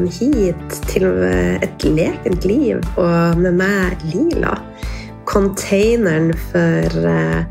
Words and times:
velkommen 0.00 0.44
hit 0.48 0.76
til 0.88 1.04
Et 1.60 1.84
lekent 1.84 2.44
liv 2.48 2.78
og 2.96 3.36
med 3.36 3.52
meg, 3.58 4.00
Lila. 4.08 4.54
Containeren 5.28 6.32
for 6.50 6.96
uh, 7.04 7.42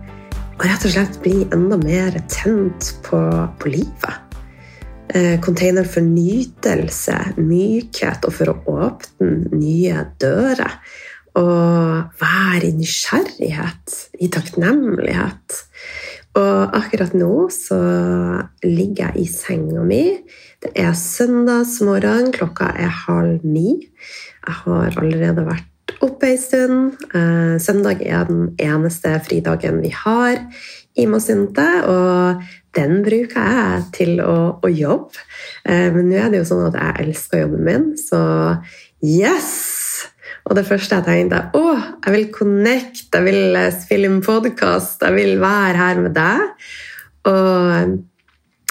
å 0.58 0.66
rett 0.66 0.86
og 0.88 0.94
slett 0.94 1.20
bli 1.22 1.46
enda 1.54 1.78
mer 1.78 2.18
tent 2.32 2.96
på, 3.06 3.20
på 3.60 3.70
livet. 3.70 4.34
Uh, 5.14 5.38
container 5.46 5.86
for 5.86 6.02
nytelse, 6.02 7.20
mykhet 7.38 8.26
og 8.26 8.34
for 8.34 8.54
å 8.54 8.58
åpne 8.88 9.54
nye 9.54 10.08
dører. 10.18 10.80
Og 11.38 12.18
være 12.18 12.66
i 12.66 12.74
nysgjerrighet, 12.80 14.00
i 14.26 14.32
takknemlighet. 14.34 15.62
Og 16.38 16.76
akkurat 16.78 17.16
nå 17.18 17.48
så 17.54 17.80
ligger 18.66 19.10
jeg 19.10 19.24
i 19.24 19.28
senga 19.32 19.84
mi. 19.86 20.04
Det 20.62 20.72
er 20.78 20.94
søndagsmorgen, 20.98 22.30
klokka 22.36 22.70
er 22.78 22.94
halv 23.08 23.46
ni. 23.48 23.80
Jeg 24.46 24.58
har 24.64 25.00
allerede 25.02 25.48
vært 25.48 25.96
oppe 26.06 26.30
ei 26.30 26.38
stund. 26.38 27.00
Eh, 27.16 27.58
søndag 27.62 28.04
er 28.06 28.30
den 28.30 28.54
eneste 28.62 29.16
fridagen 29.26 29.82
vi 29.82 29.92
har 29.96 30.38
i 31.00 31.08
Mosunte, 31.10 31.66
og 31.88 32.46
den 32.78 33.02
bruker 33.06 33.50
jeg 33.56 33.84
til 33.98 34.22
å, 34.22 34.60
å 34.62 34.70
jobbe. 34.70 35.26
Eh, 35.66 35.90
men 35.96 36.12
nå 36.12 36.22
er 36.22 36.30
det 36.30 36.44
jo 36.44 36.50
sånn 36.52 36.68
at 36.70 36.80
jeg 36.80 37.08
elsker 37.08 37.46
jobben 37.46 37.66
min, 37.66 37.92
så 37.98 38.22
yes! 39.02 39.79
Og 40.48 40.56
det 40.58 40.66
første 40.68 41.00
jeg 41.00 41.08
tenkte 41.08 41.42
å, 41.60 41.64
jeg 42.06 42.16
vil 42.16 42.30
connect, 42.34 43.08
jeg 43.14 43.26
vil 43.28 43.58
eh, 43.60 43.74
spille 43.76 44.10
inn 44.10 44.22
podkast, 44.26 45.04
jeg 45.04 45.18
vil 45.18 45.42
være 45.42 45.76
her 45.82 46.04
med 46.06 46.16
deg. 46.18 46.70
Og 47.30 47.74
eh, 47.76 47.98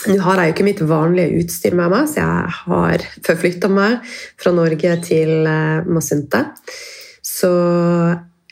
nå 0.09 0.19
har 0.25 0.41
jeg 0.41 0.51
jo 0.51 0.55
ikke 0.55 0.69
mitt 0.69 0.85
vanlige 0.89 1.43
utstyr 1.43 1.75
med 1.77 1.91
meg, 1.93 2.07
så 2.09 2.23
jeg 2.23 2.57
har 2.63 3.05
forflytta 3.27 3.71
meg 3.73 3.99
fra 4.39 4.55
Norge 4.55 4.95
til 5.05 5.35
Masunte. 5.43 5.91
Mosunte. 5.91 6.45
Så 7.29 7.51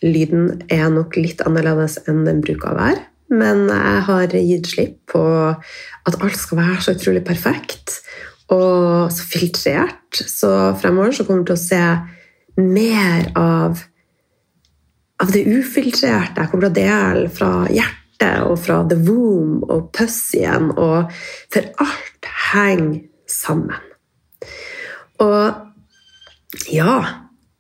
lyden 0.05 0.62
er 0.72 0.89
nok 0.92 1.17
litt 1.19 1.42
annerledes 1.47 1.98
enn 2.06 2.25
den 2.27 2.42
bruker 2.44 2.72
å 2.72 2.78
være. 2.78 3.05
Men 3.33 3.64
jeg 3.70 4.03
har 4.06 4.34
gitt 4.37 4.69
slipp 4.70 4.98
på 5.11 5.22
at 5.27 6.19
alt 6.20 6.39
skal 6.39 6.61
være 6.61 6.83
så 6.84 6.94
utrolig 6.94 7.25
perfekt 7.27 8.00
og 8.55 9.09
så 9.11 9.25
filtrert. 9.27 10.14
Så 10.14 10.50
fremover 10.78 11.17
så 11.17 11.27
kommer 11.27 11.42
du 11.42 11.50
til 11.50 11.56
å 11.56 11.64
se 11.64 11.81
mer 12.57 13.31
av, 13.37 13.83
av 15.23 15.33
det 15.33 15.45
ufiltrerte. 15.47 16.41
Jeg 16.43 16.51
kommer 16.51 16.69
til 16.69 16.73
å 16.73 16.79
dele 16.79 17.31
fra 17.33 17.53
hjertet 17.69 18.47
og 18.47 18.57
fra 18.65 18.81
the 18.89 18.97
womb 19.07 19.67
og 19.69 19.91
pussyen, 19.97 20.71
og 20.73 21.12
for 21.53 21.69
alt 21.84 22.31
henger 22.53 23.05
sammen. 23.29 23.95
Og 25.21 26.67
ja, 26.73 26.97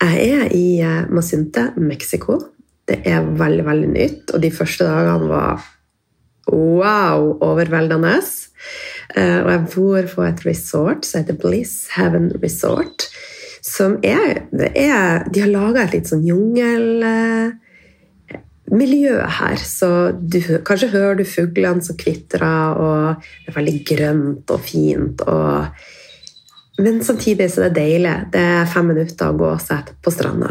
jeg 0.02 0.28
er 0.28 0.52
i 0.56 0.66
eh, 0.84 1.06
Masunte, 1.12 1.70
Mexico. 1.76 2.38
Det 2.86 3.00
er 3.08 3.24
veldig, 3.24 3.64
veldig 3.66 3.88
nytt, 3.90 4.34
og 4.34 4.42
de 4.44 4.52
første 4.54 4.86
dagene 4.86 5.28
var 5.30 5.64
wow, 6.52 7.32
overveldende. 7.42 8.18
Eh, 9.16 9.38
og 9.42 9.50
jeg 9.50 9.64
bor 9.74 10.10
på 10.14 10.26
et 10.26 10.44
resort 10.46 11.06
som 11.08 11.22
heter 11.22 11.38
Bliss 11.40 11.86
Heaven 11.96 12.30
Resort 12.42 13.08
som 13.66 13.96
er, 14.06 14.46
er 14.74 15.24
De 15.32 15.40
har 15.42 15.50
laga 15.50 15.82
et 15.82 15.94
litt 15.96 16.08
sånn 16.10 16.24
jungelmiljø 16.26 17.54
her. 19.40 19.58
Så 19.58 19.90
du, 20.20 20.38
kanskje 20.66 20.92
hører 20.94 21.14
du 21.18 21.24
fuglene 21.28 21.82
som 21.84 21.98
kvitrer, 21.98 22.78
og 22.78 23.20
det 23.20 23.50
er 23.52 23.58
veldig 23.58 23.78
grønt 23.90 24.46
og 24.54 24.60
fint. 24.62 25.22
Og, 25.26 25.66
men 26.78 27.02
samtidig 27.04 27.50
så 27.52 27.58
er 27.66 27.70
det 27.70 27.82
deilig. 27.82 28.16
Det 28.34 28.44
er 28.54 28.70
fem 28.70 28.86
minutter 28.94 29.26
å 29.32 29.38
gå 29.40 29.52
seg 29.66 29.80
på 29.98 30.14
stranda. 30.14 30.50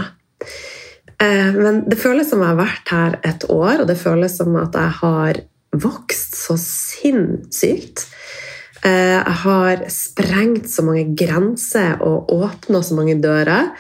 Eh, 1.24 1.52
men 1.56 1.86
det 1.88 2.00
føles 2.02 2.28
som 2.30 2.42
jeg 2.44 2.52
har 2.52 2.60
vært 2.60 2.88
her 2.92 3.12
et 3.24 3.44
år, 3.52 3.76
og 3.82 3.88
det 3.90 4.00
føles 4.02 4.34
som 4.42 4.56
at 4.60 4.76
jeg 4.76 4.92
har 5.00 5.34
vokst 5.76 6.36
så 6.40 6.56
sinnssykt. 6.60 8.08
Eh, 8.86 9.18
jeg 9.18 9.38
har 9.42 9.86
sprengt 9.90 10.68
så 10.70 10.84
mange 10.86 11.08
grenser 11.18 12.02
og 12.06 12.30
åpna 12.36 12.84
så 12.86 12.98
mange 12.98 13.18
dører. 13.22 13.72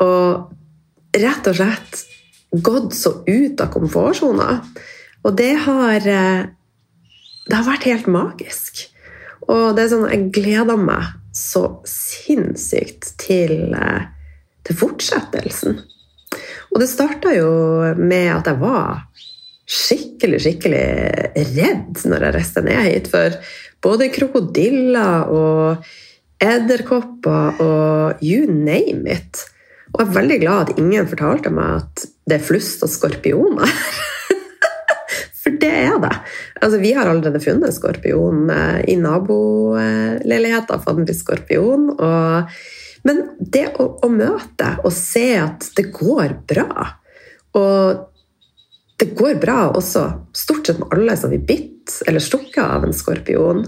Og 0.00 1.18
rett 1.18 1.50
og 1.50 1.58
slett 1.58 2.04
gått 2.64 2.94
så 2.96 3.18
ut 3.26 3.60
av 3.60 3.72
komfortsona. 3.74 4.60
Og 5.26 5.36
det 5.36 5.52
har, 5.66 5.96
eh, 5.96 6.46
det 7.48 7.56
har 7.56 7.66
vært 7.66 7.88
helt 7.90 8.06
magisk. 8.06 8.86
Og 9.48 9.76
det 9.76 9.84
er 9.84 9.88
sånn, 9.88 10.10
jeg 10.10 10.32
gleder 10.32 10.76
meg 10.76 11.04
så 11.32 11.82
sinnssykt 11.84 13.16
til, 13.18 13.74
eh, 13.74 14.06
til 14.64 14.76
fortsettelsen. 14.76 15.82
Og 16.72 16.80
det 16.80 16.88
starta 16.88 17.34
jo 17.34 17.94
med 17.96 18.36
at 18.36 18.44
jeg 18.44 18.60
var 18.60 19.04
skikkelig, 19.68 20.40
skikkelig 20.40 20.86
redd 21.54 22.04
når 22.08 22.24
jeg 22.24 22.34
reiste 22.34 22.62
ned 22.64 22.84
hit. 22.88 23.08
For 23.08 23.36
både 23.84 24.10
krokodiller 24.14 25.30
og 25.30 25.86
edderkopper 26.42 27.62
og 27.62 28.22
you 28.24 28.46
name 28.46 29.08
it. 29.10 29.44
Og 29.94 30.02
jeg 30.02 30.08
er 30.08 30.16
veldig 30.18 30.38
glad 30.42 30.64
at 30.64 30.80
ingen 30.80 31.08
fortalte 31.10 31.52
meg 31.54 31.82
at 31.82 32.04
det 32.28 32.38
er 32.38 32.44
flust 32.44 32.84
og 32.84 32.92
skorpioner. 32.92 33.72
For 35.40 35.56
det 35.62 35.70
er 35.70 35.96
det. 36.02 36.12
Altså, 36.60 36.80
vi 36.82 36.92
har 36.96 37.08
allerede 37.08 37.40
funnet 37.40 37.76
skorpion 37.76 38.50
eh, 38.52 38.82
i 38.92 38.98
naboleiligheten. 39.00 40.82
Fått 40.84 41.00
en 41.00 41.16
skorpion. 41.16 41.88
Og... 41.94 42.58
Men 43.06 43.22
det 43.38 43.64
å, 43.80 43.88
å, 44.04 44.10
møte 44.12 44.74
og 44.82 44.92
se 44.92 45.30
at 45.40 45.68
det 45.78 45.84
går 45.94 46.32
bra 46.50 46.66
Og 47.56 48.07
det 48.98 49.12
går 49.14 49.38
bra 49.38 49.68
også 49.78 50.04
stort 50.34 50.66
sett 50.66 50.80
med 50.80 50.92
alle 50.94 51.16
som 51.16 51.30
blir 51.30 51.44
bitt 51.46 52.00
eller 52.06 52.22
stukket 52.22 52.64
av 52.64 52.84
en 52.84 52.94
skorpion. 52.96 53.62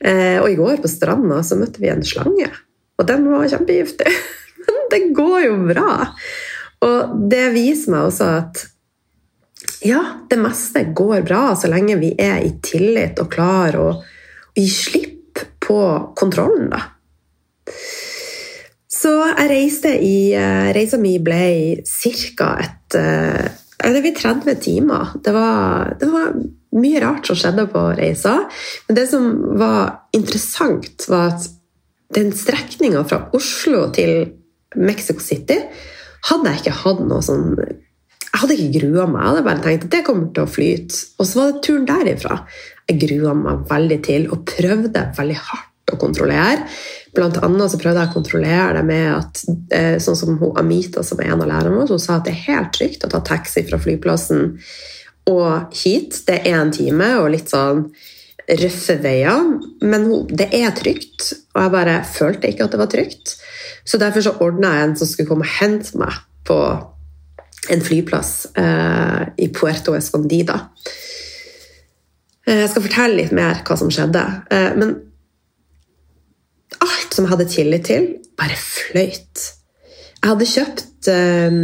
Eh, 0.00 0.38
og 0.40 0.46
i 0.50 0.58
går 0.58 0.78
på 0.82 0.90
stranda 0.90 1.42
så 1.44 1.58
møtte 1.58 1.82
vi 1.82 1.90
en 1.92 2.04
slange, 2.06 2.48
og 2.96 3.08
den 3.08 3.26
var 3.32 3.48
kjempegiftig. 3.50 4.12
Men 4.66 4.82
det 4.92 5.02
går 5.16 5.40
jo 5.48 5.56
bra! 5.72 5.94
Og 6.86 7.16
det 7.28 7.50
viser 7.52 7.92
meg 7.92 8.06
også 8.08 8.28
at 8.38 8.62
ja, 9.84 10.00
det 10.30 10.38
meste 10.40 10.84
går 10.96 11.24
bra 11.26 11.50
så 11.58 11.68
lenge 11.72 11.98
vi 12.00 12.14
er 12.20 12.40
i 12.44 12.54
tillit 12.64 13.20
og 13.20 13.30
klarer 13.32 13.80
å, 13.80 13.90
gi 14.56 14.66
slipp 14.66 15.42
på 15.62 15.80
kontrollen, 16.18 16.72
da. 16.72 16.80
Så 18.90 19.12
jeg 19.22 19.48
reiste 19.48 19.92
i 20.02 20.32
eh, 20.36 20.70
Reisa 20.74 20.98
mi 21.00 21.14
ble 21.22 21.80
ca. 21.86 22.50
et 22.60 22.96
eh, 22.98 23.59
Det 23.80 24.02
ble 24.04 24.12
30 24.16 24.58
timer. 24.60 25.14
Det 25.24 25.32
var, 25.34 25.94
det 26.00 26.08
var 26.12 26.34
mye 26.76 27.00
rart 27.02 27.28
som 27.28 27.38
skjedde 27.38 27.66
på 27.72 27.84
reisa. 27.98 28.34
Men 28.88 28.98
det 28.98 29.06
som 29.10 29.30
var 29.60 30.10
interessant, 30.16 31.06
var 31.08 31.32
at 31.34 31.48
den 32.14 32.32
strekninga 32.34 33.04
fra 33.08 33.22
Oslo 33.36 33.86
til 33.94 34.32
Mexico 34.76 35.22
City 35.22 35.58
hadde 36.28 36.50
jeg 36.50 36.60
ikke 36.60 36.80
hatt 36.82 37.00
noe 37.06 37.22
sånn 37.24 37.54
Jeg 37.56 38.42
hadde 38.42 38.56
ikke 38.58 38.82
grua 38.84 39.06
meg. 39.10 39.22
Jeg 39.22 39.30
hadde 39.30 39.46
bare 39.46 39.62
tenkt 39.64 39.86
at 39.88 39.94
det 39.94 40.04
kommer 40.06 40.28
til 40.34 40.44
å 40.44 40.50
flyte. 40.50 41.00
Og 41.18 41.26
så 41.26 41.40
var 41.40 41.48
det 41.50 41.62
turen 41.66 41.88
derifra. 41.88 42.36
Jeg 42.86 43.00
grua 43.06 43.34
meg 43.34 43.64
veldig 43.70 43.98
til 44.06 44.28
og 44.30 44.44
prøvde 44.46 45.08
veldig 45.16 45.40
hardt 45.48 45.69
å 45.94 46.00
kontrollere. 46.00 46.66
Blant 47.16 47.40
annet 47.42 47.72
så 47.72 47.80
prøvde 47.80 48.04
jeg 48.04 48.12
å 48.12 48.14
kontrollere 48.14 48.76
det 48.78 48.84
med 48.86 49.08
at 49.16 49.42
eh, 49.74 49.96
sånn 50.02 50.18
som 50.18 50.38
hun, 50.38 50.54
Amita, 50.60 51.02
som 51.06 51.20
er 51.20 51.32
en 51.32 51.42
av 51.42 51.50
lærerne 51.50 51.74
våre, 51.80 51.96
hun 51.96 52.02
sa 52.02 52.18
at 52.18 52.28
det 52.28 52.36
er 52.36 52.46
helt 52.46 52.72
trygt 52.76 53.06
å 53.06 53.10
ta 53.10 53.22
taxi 53.26 53.64
fra 53.66 53.80
flyplassen 53.82 54.54
og 55.30 55.74
hit. 55.82 56.22
Det 56.28 56.40
er 56.44 56.60
en 56.60 56.72
time 56.74 57.12
og 57.20 57.32
litt 57.34 57.50
sånn 57.50 57.88
røffe 58.60 58.96
veier, 59.02 59.42
men 59.86 60.08
det 60.30 60.48
er 60.56 60.72
trygt. 60.76 61.32
Og 61.54 61.64
jeg 61.64 61.74
bare 61.74 62.00
følte 62.06 62.50
ikke 62.50 62.66
at 62.66 62.74
det 62.74 62.80
var 62.80 62.90
trygt. 62.90 63.36
Så 63.84 63.98
derfor 64.00 64.24
så 64.24 64.36
ordna 64.42 64.74
jeg 64.76 64.88
en 64.88 64.96
som 64.98 65.10
skulle 65.10 65.30
komme 65.30 65.46
og 65.46 65.54
hente 65.58 65.98
meg 65.98 66.18
på 66.46 66.58
en 67.70 67.84
flyplass 67.84 68.32
eh, 68.58 69.22
i 69.44 69.50
Puerto 69.54 69.94
Escondida. 69.94 70.58
Eh, 72.46 72.62
jeg 72.62 72.70
skal 72.72 72.86
fortelle 72.86 73.20
litt 73.20 73.34
mer 73.36 73.62
hva 73.66 73.76
som 73.78 73.92
skjedde. 73.92 74.24
Eh, 74.50 74.70
men 74.80 74.96
alt 76.86 77.16
som 77.16 77.26
jeg 77.26 77.34
hadde 77.34 77.50
tillit 77.52 77.88
til, 77.88 78.12
bare 78.40 78.56
fløyt. 78.58 79.48
Jeg 80.20 80.28
hadde 80.28 80.48
kjøpt 80.48 81.08
eh, 81.08 81.54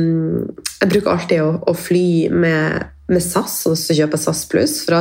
Jeg 0.80 0.92
bruker 0.92 1.12
alltid 1.12 1.42
å, 1.44 1.48
å 1.68 1.74
fly 1.76 2.06
med 2.32 2.92
med 3.06 3.22
SAS, 3.22 3.60
og 3.70 3.76
så 3.78 3.94
kjøper 3.94 4.18
jeg 4.18 4.24
SAS 4.24 4.40
pluss, 4.50 4.72
for 4.82 4.98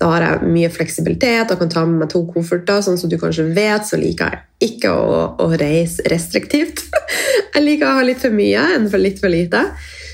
da 0.00 0.06
har 0.14 0.24
jeg 0.24 0.52
mye 0.54 0.70
fleksibilitet 0.72 1.50
og 1.52 1.58
kan 1.60 1.72
ta 1.72 1.82
med 1.84 2.00
meg 2.00 2.08
to 2.12 2.22
kofferter. 2.32 2.80
Sånn 2.84 2.98
som 3.00 3.10
du 3.12 3.18
kanskje 3.20 3.44
vet, 3.52 3.84
så 3.88 4.00
liker 4.00 4.32
jeg 4.32 4.72
ikke 4.72 4.92
å, 4.96 5.18
å 5.42 5.46
reise 5.60 6.04
restriktivt. 6.08 6.78
jeg 7.54 7.64
liker 7.64 7.90
å 7.90 7.98
ha 7.98 8.06
litt 8.08 8.24
for 8.24 8.32
mye 8.34 8.62
enn 8.78 8.88
for 8.88 9.02
litt 9.02 9.20
for 9.20 9.30
lite. 9.32 9.60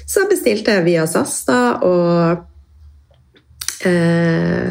Så 0.09 0.25
jeg 0.25 0.33
bestilte 0.33 0.85
via 0.87 1.05
SAS, 1.11 1.35
da, 1.47 1.61
og 1.87 3.87
eh. 3.87 4.69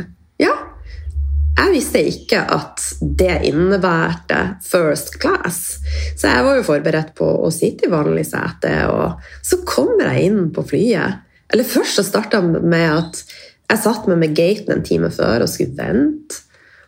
Jeg 1.57 1.74
visste 1.74 2.01
ikke 2.06 2.42
at 2.54 2.83
det 3.01 3.39
innebærte 3.50 4.42
first 4.65 5.18
class. 5.21 5.80
Så 6.18 6.30
jeg 6.30 6.45
var 6.45 6.59
jo 6.59 6.65
forberedt 6.68 7.15
på 7.18 7.27
å 7.48 7.50
sitte 7.54 7.88
i 7.88 7.92
vanlig 7.92 8.27
sete, 8.30 8.74
og 8.94 9.24
så 9.45 9.63
kommer 9.65 10.12
jeg 10.12 10.30
inn 10.30 10.51
på 10.54 10.65
flyet. 10.69 11.24
Eller 11.50 11.68
først 11.68 11.98
så 11.98 12.06
starta 12.06 12.44
med 12.45 12.86
at 12.92 13.24
jeg 13.71 13.81
satt 13.83 14.06
meg 14.07 14.21
med 14.21 14.36
gaten 14.38 14.77
en 14.77 14.86
time 14.86 15.09
før 15.12 15.48
og 15.48 15.51
skulle 15.51 15.75
vente. 15.80 16.44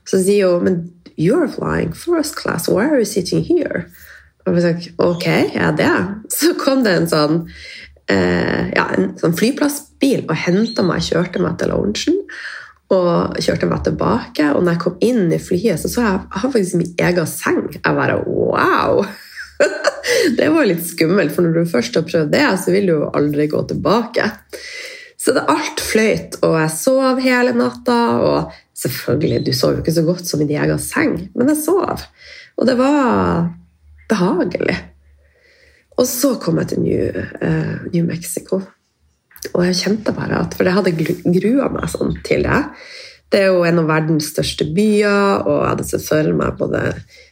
Så 0.07 0.21
sier 0.23 0.53
hun 0.53 0.67
men 0.67 0.77
you're 1.19 1.49
flying 1.51 1.91
first 1.93 2.37
class, 2.39 2.69
why 2.69 2.85
are 2.85 3.01
you 3.01 3.09
sitting 3.09 3.43
here? 3.43 3.87
Og 4.47 4.55
jeg 4.55 4.63
sa 4.63 4.93
ok, 5.03 5.27
er 5.59 5.75
det? 5.77 5.91
Så 6.31 6.53
kom 6.61 6.85
det 6.85 6.93
en 6.95 7.09
sånn, 7.11 7.41
eh, 8.09 8.69
ja, 8.71 8.85
en 8.95 9.11
sånn 9.19 9.35
flyplassbil 9.37 10.23
og 10.27 10.37
henta 10.45 10.85
meg 10.85 11.01
og 11.01 11.09
kjørte 11.09 11.43
meg 11.43 11.59
til 11.59 11.73
loungen 11.73 12.23
og 12.89 13.37
kjørte 13.37 13.69
meg 13.69 13.83
tilbake. 13.85 14.51
Og 14.55 14.63
når 14.63 14.75
jeg 14.75 14.83
kom 14.83 15.01
inn 15.05 15.33
i 15.33 15.41
flyet, 15.41 15.81
så 15.81 15.91
så 15.91 16.05
jeg 16.05 16.19
jeg 16.19 16.43
har 16.43 16.53
faktisk 16.53 16.79
min 16.79 16.93
egen 17.07 17.29
seng. 17.29 17.59
Jeg 17.77 17.97
bare 18.01 18.21
wow! 18.25 19.03
det 20.39 20.47
var 20.53 20.69
litt 20.69 20.85
skummelt, 20.87 21.33
for 21.35 21.45
når 21.45 21.57
du 21.59 21.71
først 21.71 21.99
har 21.99 22.07
prøvd 22.07 22.31
det, 22.33 22.45
så 22.63 22.73
vil 22.73 22.89
du 22.89 22.95
jo 22.95 23.11
aldri 23.17 23.49
gå 23.51 23.61
tilbake. 23.69 24.29
Så 25.19 25.35
det 25.35 25.45
alt 25.51 25.83
fløyt, 25.83 26.39
og 26.47 26.55
jeg 26.61 26.75
sov 26.77 27.19
hele 27.23 27.53
natta. 27.57 27.99
Og 28.23 28.59
selvfølgelig, 28.79 29.43
du 29.45 29.53
sov 29.53 29.75
jo 29.75 29.83
ikke 29.83 29.97
så 29.97 30.05
godt 30.07 30.25
som 30.29 30.41
i 30.41 30.47
din 30.49 30.61
egen 30.63 30.81
seng, 30.81 31.17
men 31.35 31.51
jeg 31.51 31.61
sov. 31.65 32.05
Og 32.57 32.67
det 32.69 32.77
var 32.79 33.49
behagelig. 34.09 34.77
Og 35.99 36.07
så 36.07 36.37
kom 36.39 36.61
jeg 36.61 36.71
til 36.71 36.85
New, 36.85 37.23
uh, 37.43 37.87
New 37.91 38.05
Mexico. 38.07 38.61
Og 39.53 39.63
jeg 39.63 39.77
kjente 39.79 40.13
bare 40.15 40.41
at 40.43 40.55
For 40.57 40.67
jeg 40.67 40.75
hadde 40.75 40.93
grua 41.39 41.69
meg 41.73 41.87
sånn 41.91 42.15
til 42.27 42.43
det. 42.47 42.61
Det 43.29 43.43
er 43.43 43.51
jo 43.53 43.65
en 43.67 43.81
av 43.83 43.89
verdens 43.91 44.31
største 44.31 44.65
byer, 44.73 45.43
og 45.45 45.59
jeg 45.59 45.69
hadde 45.69 45.85
sett 45.85 46.05
for 46.07 46.29
meg 46.33 46.55
både 46.57 46.79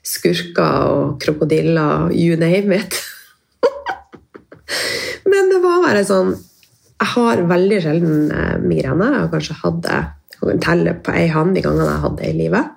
skurker 0.06 0.92
og 0.94 1.16
krokodiller, 1.24 2.12
you 2.14 2.38
name 2.38 2.78
it. 2.78 3.00
Men 5.32 5.50
det 5.50 5.64
var 5.64 5.82
bare 5.88 6.04
sånn 6.06 6.36
Jeg 6.38 7.10
har 7.16 7.42
veldig 7.50 7.82
sjelden 7.82 8.32
eh, 8.34 8.56
migrene. 8.62 9.10
Jeg 9.14 9.24
har 9.26 9.34
kanskje 9.34 9.60
hatt 9.64 9.84
det 9.86 10.00
kan 10.38 10.62
telle 10.62 10.94
på 11.02 11.14
ei 11.18 11.28
hånd 11.34 11.56
de 11.58 11.64
gangene 11.66 11.90
jeg 11.90 12.04
hadde 12.04 12.22
det 12.22 12.30
i 12.30 12.38
livet. 12.38 12.74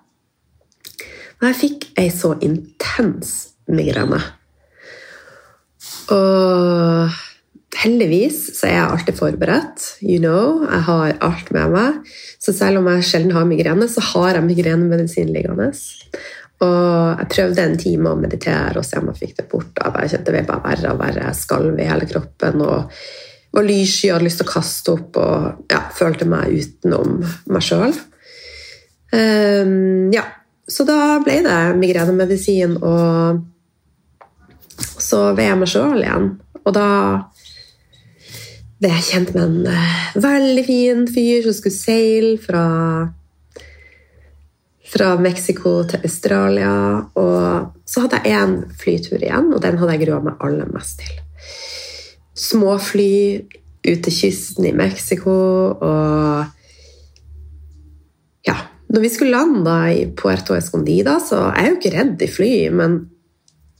Men 1.40 1.52
jeg 1.52 1.60
fikk 1.60 1.86
ei 2.00 2.08
så 2.12 2.34
intens 2.44 3.34
migrene. 3.70 4.20
Og 6.12 7.20
heldigvis 7.78 8.38
så 8.58 8.66
er 8.66 8.74
jeg 8.74 8.90
alltid 8.90 9.18
forberedt. 9.18 9.86
You 10.02 10.18
know, 10.18 10.66
Jeg 10.66 10.82
har 10.88 11.16
alt 11.22 11.50
med 11.54 11.70
meg. 11.74 12.10
Så 12.42 12.52
selv 12.56 12.80
om 12.80 12.88
jeg 12.90 13.06
sjelden 13.06 13.36
har 13.36 13.46
migrene, 13.46 13.88
så 13.88 14.02
har 14.12 14.34
jeg 14.34 14.46
migrenemedisin 14.48 15.30
liggende. 15.32 15.70
Og 16.60 17.20
jeg 17.20 17.30
prøvde 17.32 17.64
en 17.64 17.78
time 17.80 18.10
å 18.10 18.20
meditere 18.20 18.78
og 18.78 18.84
se 18.84 18.98
om 19.00 19.08
jeg 19.12 19.20
fikk 19.22 19.36
det 19.38 19.48
bort. 19.52 19.70
Jeg 19.78 19.94
bare 19.94 20.10
kjente 20.12 20.34
det 20.34 20.46
bare 20.48 20.64
verre 20.66 20.92
og 20.92 21.00
verre. 21.00 21.26
Jeg 21.30 21.38
skalv 21.38 21.78
i 21.78 21.88
hele 21.88 22.08
kroppen 22.10 22.64
og 22.66 22.90
var 23.50 23.66
lyssky, 23.66 24.10
hadde 24.12 24.26
lyst 24.26 24.38
til 24.42 24.46
å 24.46 24.52
kaste 24.52 24.92
opp 24.94 25.16
og 25.18 25.70
ja, 25.72 25.80
følte 25.96 26.28
meg 26.28 26.52
utenom 26.54 27.24
meg 27.50 27.64
sjøl. 27.66 27.94
Um, 29.10 29.18
ehm, 29.18 30.12
ja. 30.14 30.26
Så 30.70 30.84
da 30.86 31.18
ble 31.24 31.40
det 31.42 31.74
migrenemedisin, 31.80 32.76
og 32.78 33.40
så 35.02 35.34
ved 35.34 35.48
jeg 35.48 35.58
meg 35.58 35.70
sjøl 35.72 35.98
igjen. 36.04 36.28
Og 36.60 36.70
da 36.76 36.86
ble 38.80 38.90
jeg 38.94 39.06
kjent 39.10 39.32
med 39.36 39.42
en 39.44 39.66
uh, 39.68 40.20
veldig 40.24 40.64
fin 40.66 41.02
fyr 41.10 41.44
som 41.44 41.56
skulle 41.56 41.76
seile 41.76 42.36
fra 42.40 42.66
fra 44.90 45.14
Mexico 45.22 45.84
til 45.86 46.02
Australia. 46.02 46.72
Og 47.14 47.76
så 47.86 48.04
hadde 48.04 48.22
jeg 48.24 48.38
én 48.40 48.56
flytur 48.80 49.20
igjen, 49.20 49.52
og 49.54 49.62
den 49.62 49.78
hadde 49.78 49.96
jeg 49.96 50.06
grua 50.06 50.22
meg 50.24 50.40
aller 50.42 50.70
mest 50.74 51.04
til. 51.04 51.20
Småfly 52.34 53.12
ut 53.86 54.02
til 54.04 54.16
kysten 54.16 54.66
i 54.70 54.76
Mexico 54.76 55.36
og 55.76 56.56
Ja. 58.46 58.56
Når 58.90 59.00
vi 59.00 59.08
skulle 59.08 59.36
lande 59.36 59.74
i 59.94 60.06
Puerto 60.16 60.54
Escondida, 60.56 61.20
så 61.22 61.52
er 61.52 61.62
jeg 61.62 61.70
jo 61.70 61.76
ikke 61.76 61.92
redd 61.94 62.22
i 62.22 62.26
fly, 62.26 62.54
men 62.74 62.96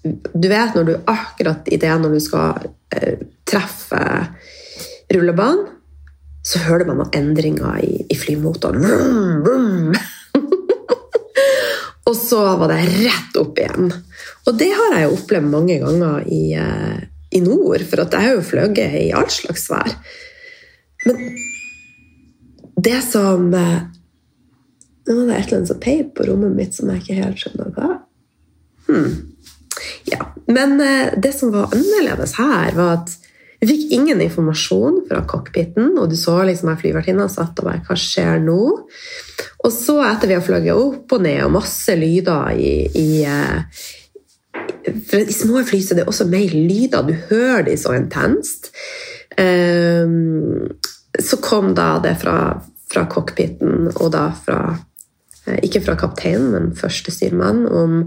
du 0.04 0.46
vet 0.48 0.76
når 0.76 0.84
du 0.84 0.92
akkurat 1.10 1.66
i 1.66 1.76
det 1.80 1.90
når 1.98 2.14
du 2.14 2.20
skal 2.22 2.68
eh, 2.94 3.18
treffe 3.44 4.04
rullebanen, 5.14 5.66
så 6.42 6.62
hører 6.64 6.88
man 6.88 7.00
noen 7.02 7.16
endringer 7.16 7.82
i, 7.84 8.04
i 8.08 8.16
flymotoren. 8.16 8.84
Vroom, 8.86 9.42
vroom. 9.44 9.92
og 12.08 12.16
så 12.16 12.40
var 12.60 12.72
det 12.72 12.80
rett 13.02 13.36
opp 13.40 13.60
igjen. 13.60 13.90
Og 14.48 14.56
det 14.58 14.70
har 14.72 14.96
jeg 14.96 15.06
jo 15.06 15.16
opplevd 15.18 15.50
mange 15.52 15.76
ganger 15.82 16.24
i, 16.24 16.42
eh, 16.56 17.00
i 17.36 17.42
nord, 17.44 17.84
for 17.84 18.04
jeg 18.06 18.24
har 18.24 18.36
jo 18.38 18.46
fløyet 18.46 18.98
i 19.02 19.08
all 19.16 19.28
slags 19.32 19.68
vær. 19.70 19.96
Men 21.06 21.24
det 22.80 23.00
som 23.04 23.54
eh, 23.56 23.80
Nå 25.08 25.14
var 25.16 25.30
det 25.30 25.36
et 25.38 25.46
eller 25.48 25.56
annet 25.56 25.68
som 25.70 25.78
peip 25.80 26.10
på 26.14 26.26
rommet 26.28 26.52
mitt 26.54 26.76
som 26.76 26.90
jeg 26.92 27.00
ikke 27.00 27.14
helt 27.18 27.40
skjønner 27.40 27.70
hva. 27.74 27.86
Hmm. 28.86 29.14
Ja. 30.06 30.28
Men 30.46 30.76
eh, 30.84 31.16
det 31.18 31.32
som 31.34 31.50
var 31.54 31.72
annerledes 31.74 32.36
her, 32.38 32.76
var 32.76 33.00
at 33.00 33.14
vi 33.60 33.68
fikk 33.68 33.90
ingen 33.92 34.22
informasjon 34.24 35.02
fra 35.08 35.20
cockpiten, 35.28 35.92
og 36.00 36.08
du 36.08 36.16
så 36.16 36.38
liksom 36.48 36.70
her 36.72 36.78
flyvertinna 36.80 37.26
satt 37.28 37.58
og 37.60 37.68
bare 37.68 37.82
Hva 37.84 37.96
skjer 37.98 38.40
nå? 38.40 38.60
Og 39.60 39.72
så, 39.74 39.98
etter 40.06 40.30
vi 40.30 40.36
har 40.38 40.44
fløyet 40.44 40.72
opp 40.72 41.12
og 41.12 41.24
ned, 41.26 41.42
og 41.44 41.56
masse 41.58 41.96
lyder 41.98 42.54
i, 42.56 42.72
i 42.96 43.08
eh, 43.28 43.82
For 45.10 45.20
i 45.20 45.36
små 45.36 45.60
fly 45.68 45.82
så 45.84 45.92
er 45.94 46.00
det 46.00 46.08
også 46.08 46.28
mer 46.32 46.54
lyder. 46.56 47.04
Du 47.04 47.12
hører 47.28 47.66
de 47.68 47.76
så 47.76 47.92
intenst. 47.98 48.70
Um, 49.36 50.72
så 51.20 51.36
kom 51.44 51.74
da 51.76 51.98
det 52.02 52.16
fra, 52.22 52.38
fra 52.90 53.04
cockpiten, 53.12 53.90
og 53.92 54.08
da 54.16 54.30
fra 54.32 54.60
eh, 55.44 55.60
Ikke 55.68 55.84
fra 55.84 55.98
kapteinen, 56.00 56.48
men 56.54 56.72
førstestyrmann, 56.80 57.66
om 57.68 58.06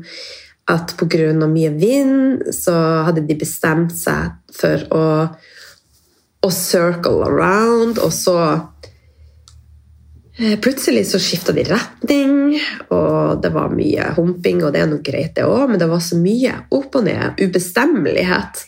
at 0.72 0.96
pga. 0.98 1.48
mye 1.48 1.70
vind 1.70 2.44
så 2.56 2.74
hadde 3.08 3.26
de 3.28 3.36
bestemt 3.36 3.96
seg 3.98 4.38
for 4.54 4.86
å, 4.96 5.08
å 6.44 6.50
circle 6.52 7.26
around, 7.28 8.00
og 8.00 8.14
så 8.16 8.38
eh, 10.40 10.56
Plutselig 10.64 11.06
så 11.12 11.20
skifta 11.22 11.56
de 11.56 11.66
retning, 11.68 12.56
og 12.90 13.42
det 13.44 13.52
var 13.54 13.76
mye 13.76 14.14
humping, 14.18 14.64
og 14.64 14.74
det 14.74 14.84
er 14.84 14.92
nok 14.92 15.04
greit, 15.06 15.36
det 15.36 15.48
òg, 15.48 15.68
men 15.72 15.82
det 15.82 15.90
var 15.92 16.04
så 16.04 16.20
mye 16.20 16.56
opp 16.72 16.96
og 17.00 17.10
ned, 17.10 17.44
ubestemmelighet. 17.44 18.64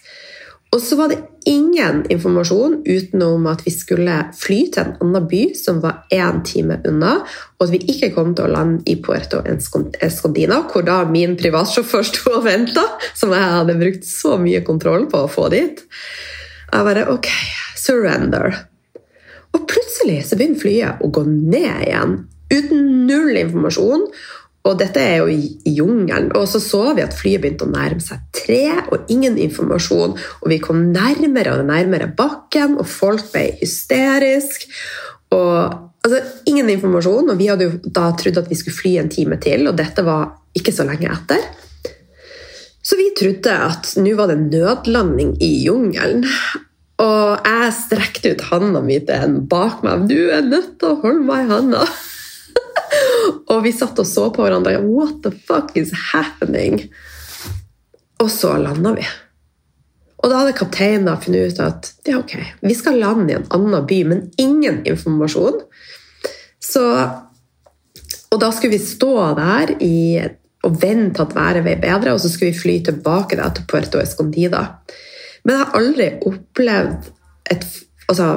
Og 0.75 0.83
så 0.83 0.99
var 0.99 1.13
det 1.13 1.21
ingen 1.45 2.03
informasjon 2.11 2.81
utenom 2.85 3.45
at 3.49 3.61
vi 3.65 3.71
skulle 3.73 4.17
fly 4.37 4.59
til 4.73 4.81
en 4.83 4.93
annen 5.03 5.27
by 5.29 5.41
som 5.57 5.81
var 5.83 6.03
én 6.13 6.41
time 6.47 6.79
unna, 6.87 7.17
og 7.57 7.67
at 7.67 7.73
vi 7.73 7.81
ikke 7.93 8.11
kom 8.15 8.33
til 8.35 8.47
å 8.47 8.53
lande 8.53 8.83
i 8.89 8.97
Puerto 9.01 9.41
Escondina, 9.45 10.61
hvor 10.71 10.85
da 10.87 11.01
min 11.09 11.37
privatsjåfør 11.39 12.07
sto 12.09 12.37
og 12.39 12.45
venta, 12.47 12.85
som 13.13 13.33
jeg 13.35 13.55
hadde 13.57 13.79
brukt 13.79 14.07
så 14.09 14.35
mye 14.41 14.63
kontroll 14.67 15.09
på 15.11 15.25
å 15.25 15.31
få 15.31 15.49
dit. 15.53 15.83
Jeg 16.71 16.87
bare 16.89 17.09
OK, 17.13 17.29
surrender. 17.79 18.55
Og 19.55 19.67
plutselig 19.69 20.25
så 20.27 20.39
begynner 20.39 20.59
flyet 20.59 21.03
å 21.05 21.11
gå 21.13 21.23
ned 21.29 21.85
igjen, 21.85 22.17
uten 22.51 23.05
null 23.07 23.37
informasjon. 23.39 24.09
Og 24.65 24.77
dette 24.79 25.01
er 25.01 25.19
jo 25.21 25.29
i 25.29 25.75
jungelen. 25.77 26.31
Og 26.37 26.47
så 26.49 26.61
så 26.63 26.81
vi 26.97 27.03
at 27.05 27.13
flyet 27.15 27.43
begynte 27.43 27.67
å 27.67 27.73
nærme 27.73 28.01
seg 28.01 28.23
tre, 28.33 28.63
og 28.89 29.11
ingen 29.13 29.37
informasjon. 29.41 30.15
Og 30.41 30.47
vi 30.49 30.61
kom 30.63 30.87
nærmere 30.93 31.59
og 31.59 31.67
nærmere 31.69 32.09
bakken, 32.17 32.79
og 32.81 32.89
folk 32.89 33.29
ble 33.33 33.51
hysteriske. 33.59 34.71
Og 35.35 35.59
altså, 36.05 36.23
ingen 36.49 36.71
informasjon, 36.73 37.29
og 37.29 37.37
vi 37.37 37.51
hadde 37.51 37.69
jo 37.69 37.77
da 37.85 38.09
trodd 38.17 38.41
at 38.41 38.49
vi 38.49 38.57
skulle 38.57 38.79
fly 38.79 38.95
en 39.01 39.13
time 39.13 39.37
til, 39.43 39.67
og 39.69 39.77
dette 39.77 40.05
var 40.05 40.33
ikke 40.57 40.73
så 40.73 40.87
lenge 40.87 41.11
etter. 41.13 41.45
Så 42.85 42.97
vi 42.97 43.11
trodde 43.17 43.53
at 43.53 43.95
nå 43.97 44.13
var 44.17 44.29
det 44.29 44.41
nødlanding 44.45 45.35
i 45.41 45.51
jungelen. 45.65 46.25
Og 47.01 47.45
jeg 47.45 47.71
strekte 47.75 48.33
ut 48.33 48.43
handa 48.51 48.81
mi 48.85 48.99
til 49.03 49.17
en 49.17 49.39
bak 49.49 49.81
meg. 49.83 50.05
'Du 50.07 50.29
er 50.31 50.45
nødt 50.45 50.77
til 50.79 50.93
å 50.93 50.99
holde 51.01 51.25
meg 51.27 51.45
i 51.45 51.49
handa'. 51.49 51.87
Og 53.51 53.61
vi 53.65 53.73
satt 53.75 53.99
og 54.01 54.07
så 54.07 54.29
på 54.33 54.45
hverandre. 54.45 54.79
What 54.85 55.21
the 55.25 55.33
fuck 55.33 55.75
is 55.77 55.93
happening? 56.13 56.81
Og 58.23 58.31
så 58.31 58.55
landa 58.61 58.95
vi. 58.95 59.05
Og 60.23 60.31
da 60.31 60.39
hadde 60.41 60.55
kapteinen 60.57 61.21
funnet 61.21 61.53
ut 61.53 61.61
at 61.61 61.91
ja, 62.07 62.17
ok, 62.17 62.33
vi 62.65 62.75
skal 62.77 62.97
lande 63.01 63.29
i 63.29 63.37
en 63.37 63.45
annen 63.53 63.85
by, 63.85 63.99
men 64.09 64.23
ingen 64.41 64.81
informasjon. 64.87 65.59
Så, 66.63 66.81
og 68.31 68.41
da 68.41 68.49
skulle 68.49 68.73
vi 68.73 68.81
stå 68.81 69.13
der 69.37 69.75
i, 69.85 69.99
og 70.65 70.79
vente 70.81 71.21
at 71.21 71.35
været 71.37 71.61
ble 71.65 71.75
bedre, 71.83 72.15
og 72.15 72.23
så 72.23 72.31
skulle 72.31 72.55
vi 72.55 72.63
fly 72.63 72.79
tilbake 72.87 73.37
der, 73.37 73.53
til 73.53 73.67
Puerto 73.69 74.01
Escondida. 74.01 74.63
Men 75.43 75.53
jeg 75.53 75.61
har 75.61 75.77
aldri 75.77 76.09
opplevd 76.25 77.11
et, 77.53 77.65
altså, 78.09 78.29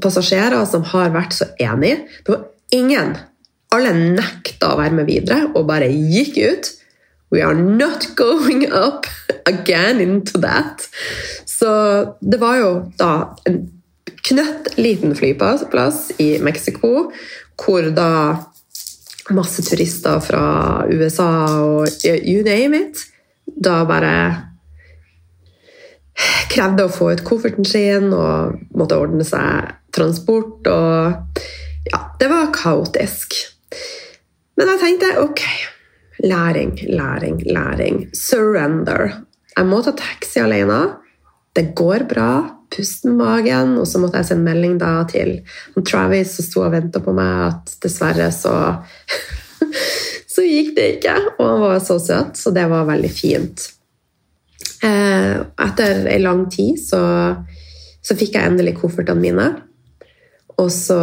passasjerer 0.00 0.64
som 0.70 0.86
har 0.94 1.12
vært 1.12 1.36
så 1.36 1.50
enige. 1.60 2.06
Det 2.24 2.32
var 2.32 2.46
ingen 2.72 3.12
Alle 3.74 3.92
nekta 3.94 4.72
å 4.72 4.80
være 4.80 4.98
med 5.00 5.08
videre 5.10 5.50
og 5.54 5.66
bare 5.68 5.88
gikk 5.90 6.38
ut. 6.38 6.72
We 7.34 7.42
are 7.42 7.56
not 7.56 8.12
going 8.16 8.66
up 8.70 9.06
again 9.46 10.00
into 10.00 10.38
that. 10.40 10.86
Så 11.46 11.68
det 12.20 12.38
var 12.40 12.60
jo 12.60 12.70
da 12.98 13.10
en 13.48 13.64
knøttliten 14.26 15.14
flyplass 15.18 16.12
i 16.22 16.36
Mexico, 16.42 17.10
hvor 17.58 17.90
da 17.94 18.10
masse 19.34 19.62
turister 19.66 20.20
fra 20.22 20.46
USA 20.86 21.30
og 21.66 22.06
you 22.06 22.44
name 22.46 22.78
it 22.78 23.06
da 23.46 23.80
bare 23.88 24.12
krevde 26.52 26.86
å 26.86 26.92
få 26.92 27.10
ut 27.14 27.24
kofferten 27.26 27.66
sin 27.68 28.12
og 28.14 28.56
måtte 28.76 28.98
ordne 28.98 29.26
seg 29.26 29.74
transport. 29.96 30.66
Og 30.70 31.90
ja, 31.90 32.00
det 32.20 32.30
var 32.32 32.52
kaotisk. 32.54 33.36
Men 34.56 34.72
jeg 34.72 34.82
tenkte 34.82 35.10
ok, 35.20 35.42
læring, 36.24 36.74
læring, 36.88 37.40
læring. 37.44 38.04
Surrender. 38.16 39.10
Jeg 39.56 39.68
må 39.68 39.82
ta 39.84 39.92
taxi 39.96 40.40
alene. 40.40 40.80
Det 41.56 41.74
går 41.76 42.06
bra. 42.08 42.30
Pust 42.72 43.04
magen. 43.04 43.76
Og 43.80 43.86
så 43.88 44.00
måtte 44.00 44.20
jeg 44.20 44.30
sende 44.30 44.48
melding 44.48 44.78
da 44.80 44.98
til 45.08 45.38
Travis 45.86 46.36
som 46.36 46.48
sto 46.48 46.64
og 46.66 46.74
venta 46.74 47.02
på 47.04 47.14
meg, 47.16 47.52
at 47.52 47.76
dessverre 47.84 48.30
så 48.34 48.56
Så 50.36 50.44
gikk 50.44 50.74
det 50.76 50.86
ikke. 50.98 51.14
Og 51.38 51.46
han 51.48 51.62
var 51.62 51.78
så 51.80 51.96
søt, 52.02 52.36
så 52.36 52.52
det 52.52 52.66
var 52.68 52.84
veldig 52.88 53.08
fint. 53.08 53.62
Eh, 54.84 55.36
etter 55.64 56.02
ei 56.12 56.18
lang 56.20 56.42
tid 56.52 56.76
så, 56.76 57.00
så 58.04 58.16
fikk 58.18 58.36
jeg 58.36 58.50
endelig 58.50 58.76
koffertene 58.82 59.22
mine. 59.22 59.46
Og 60.62 60.70
så 60.72 60.98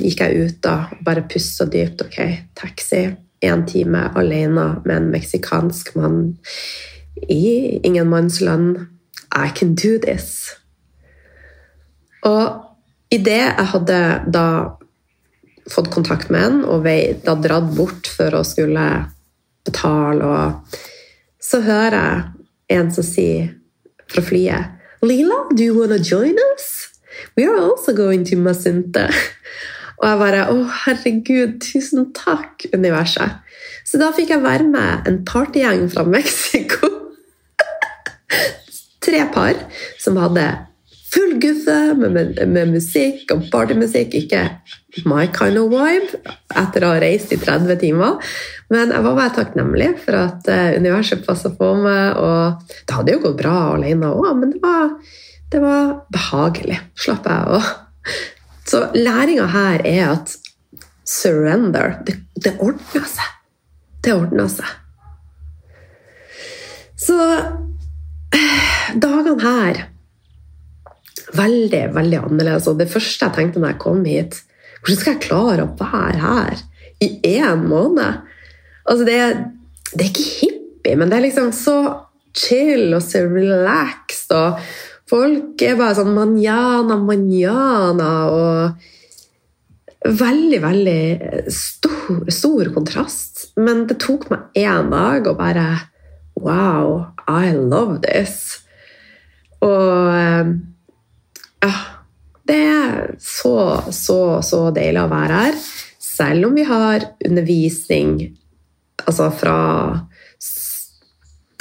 gikk 0.00 0.22
jeg 0.24 0.46
ut 0.46 0.62
da, 0.64 0.76
bare 1.06 1.26
pussa 1.30 1.66
dypt. 1.70 2.06
Ok, 2.06 2.18
taxi. 2.58 3.04
Én 3.40 3.62
time 3.64 4.10
alene 4.18 4.66
med 4.84 4.96
en 4.96 5.10
meksikansk 5.14 5.94
mann 5.96 6.36
i 7.28 7.80
ingenmannsland. 7.86 8.86
I 9.30 9.48
can 9.54 9.74
do 9.74 9.96
this. 10.02 10.56
Og 12.26 12.60
idet 13.14 13.38
jeg 13.40 13.70
hadde 13.72 14.00
da 14.26 14.46
fått 15.70 15.90
kontakt 15.94 16.30
med 16.34 16.46
en 16.46 16.60
og 16.66 16.86
da 17.24 17.36
dratt 17.38 17.70
bort 17.76 18.10
for 18.10 18.34
å 18.34 18.42
skulle 18.46 18.86
betale, 19.66 20.26
og 20.26 20.78
så 21.40 21.60
hører 21.64 21.96
jeg 22.00 22.78
en 22.80 22.92
som 22.94 23.06
sier 23.06 23.50
fra 24.10 24.24
flyet 24.24 24.76
Lila, 25.02 25.46
do 25.54 25.64
you 25.64 25.78
wanna 25.78 25.96
join 25.96 26.36
us? 26.52 26.79
We 27.36 27.46
are 27.46 27.58
also 27.58 27.92
going 27.96 28.24
to 28.30 28.36
Masinte. 28.36 29.08
Og 30.00 30.08
jeg 30.08 30.20
bare 30.22 30.46
Å, 30.48 30.56
herregud, 30.86 31.58
tusen 31.62 32.08
takk, 32.16 32.64
universet. 32.72 33.42
Så 33.84 34.00
da 34.00 34.10
fikk 34.16 34.32
jeg 34.32 34.44
være 34.44 34.66
med 34.70 35.08
en 35.08 35.20
partygjeng 35.28 35.86
fra 35.92 36.06
Mexico. 36.08 36.88
Tre 39.04 39.22
par 39.34 39.58
som 40.00 40.18
hadde 40.20 40.46
full 41.10 41.34
guffe 41.42 41.76
med, 41.98 42.12
med, 42.14 42.38
med, 42.48 42.72
musikk 42.74 43.32
og 43.34 43.48
partymusikk. 43.52 44.14
Ikke 44.14 44.44
my 45.08 45.26
kind 45.34 45.58
of 45.60 45.72
vibe 45.72 46.20
etter 46.60 46.86
å 46.86 46.92
ha 46.94 47.00
reist 47.02 47.34
i 47.34 47.40
30 47.40 47.80
timer. 47.82 48.20
Men 48.70 48.94
jeg 48.94 49.06
var 49.06 49.18
bare 49.18 49.34
takknemlig 49.40 49.90
for 50.04 50.20
at 50.20 50.48
uh, 50.50 50.76
universet 50.78 51.26
passa 51.26 51.52
på 51.56 51.72
meg. 51.82 52.20
Og 52.20 52.78
det 52.86 52.96
hadde 52.96 53.16
jo 53.16 53.24
gått 53.26 53.40
bra 53.42 53.56
alene 53.74 54.12
òg, 54.14 54.30
men 54.38 54.54
det 54.54 54.62
var 54.62 54.94
det 55.50 55.60
var 55.62 55.94
behagelig. 56.12 56.78
Slapp 56.98 57.26
jeg 57.26 57.54
av. 57.56 57.70
Så 58.70 58.84
læringa 58.94 59.48
her 59.50 59.82
er 59.86 60.04
at 60.12 60.36
surrender 61.10 61.96
Det, 62.06 62.20
det 62.38 62.54
ordna 62.62 63.02
seg. 63.08 63.32
Det 64.04 64.14
ordna 64.14 64.46
seg. 64.52 64.68
Så 67.00 67.16
dagene 69.00 69.40
her 69.42 69.86
Veldig, 71.30 71.82
veldig 71.94 72.18
annerledes. 72.18 72.66
Og 72.70 72.78
det 72.78 72.90
første 72.90 73.26
jeg 73.26 73.36
tenkte 73.36 73.62
når 73.62 73.74
jeg 73.74 73.82
kom 73.82 74.04
hit 74.06 74.40
Hvordan 74.80 74.98
skal 74.98 75.14
jeg 75.14 75.24
klare 75.28 75.66
å 75.66 75.74
være 75.78 76.20
her 76.22 76.62
i 77.00 77.10
én 77.36 77.66
måned? 77.68 78.22
Altså, 78.88 79.04
det, 79.06 79.18
det 79.92 80.04
er 80.04 80.08
ikke 80.10 80.30
hippie, 80.40 80.96
men 80.96 81.10
det 81.10 81.18
er 81.18 81.24
liksom 81.26 81.50
så 81.54 81.76
chill 82.36 82.94
og 82.96 83.02
så 83.04 83.22
relaxed. 83.28 84.32
og 84.32 84.58
Folk 85.10 85.62
er 85.66 85.78
bare 85.78 85.96
sånn 85.98 86.14
manjana, 86.14 86.96
manjana 87.02 88.14
og 88.30 88.88
Veldig, 90.00 90.58
veldig 90.62 91.50
stor, 91.52 92.22
stor 92.32 92.70
kontrast. 92.72 93.50
Men 93.60 93.82
det 93.84 93.98
tok 94.00 94.30
meg 94.32 94.56
én 94.56 94.88
dag 94.88 95.28
å 95.28 95.34
bare 95.36 95.66
Wow, 96.40 97.10
I 97.28 97.52
love 97.52 97.98
this. 98.00 98.62
Og 99.60 100.08
eh, 100.16 100.54
ja 101.60 101.74
Det 102.48 102.56
er 102.56 103.12
så, 103.20 103.52
så, 103.92 104.40
så 104.40 104.62
deilig 104.72 105.04
å 105.04 105.12
være 105.12 105.42
her. 105.44 105.60
Selv 106.00 106.48
om 106.48 106.56
vi 106.56 106.64
har 106.64 107.10
undervisning 107.26 108.16
altså 109.04 109.28
fra 109.32 109.58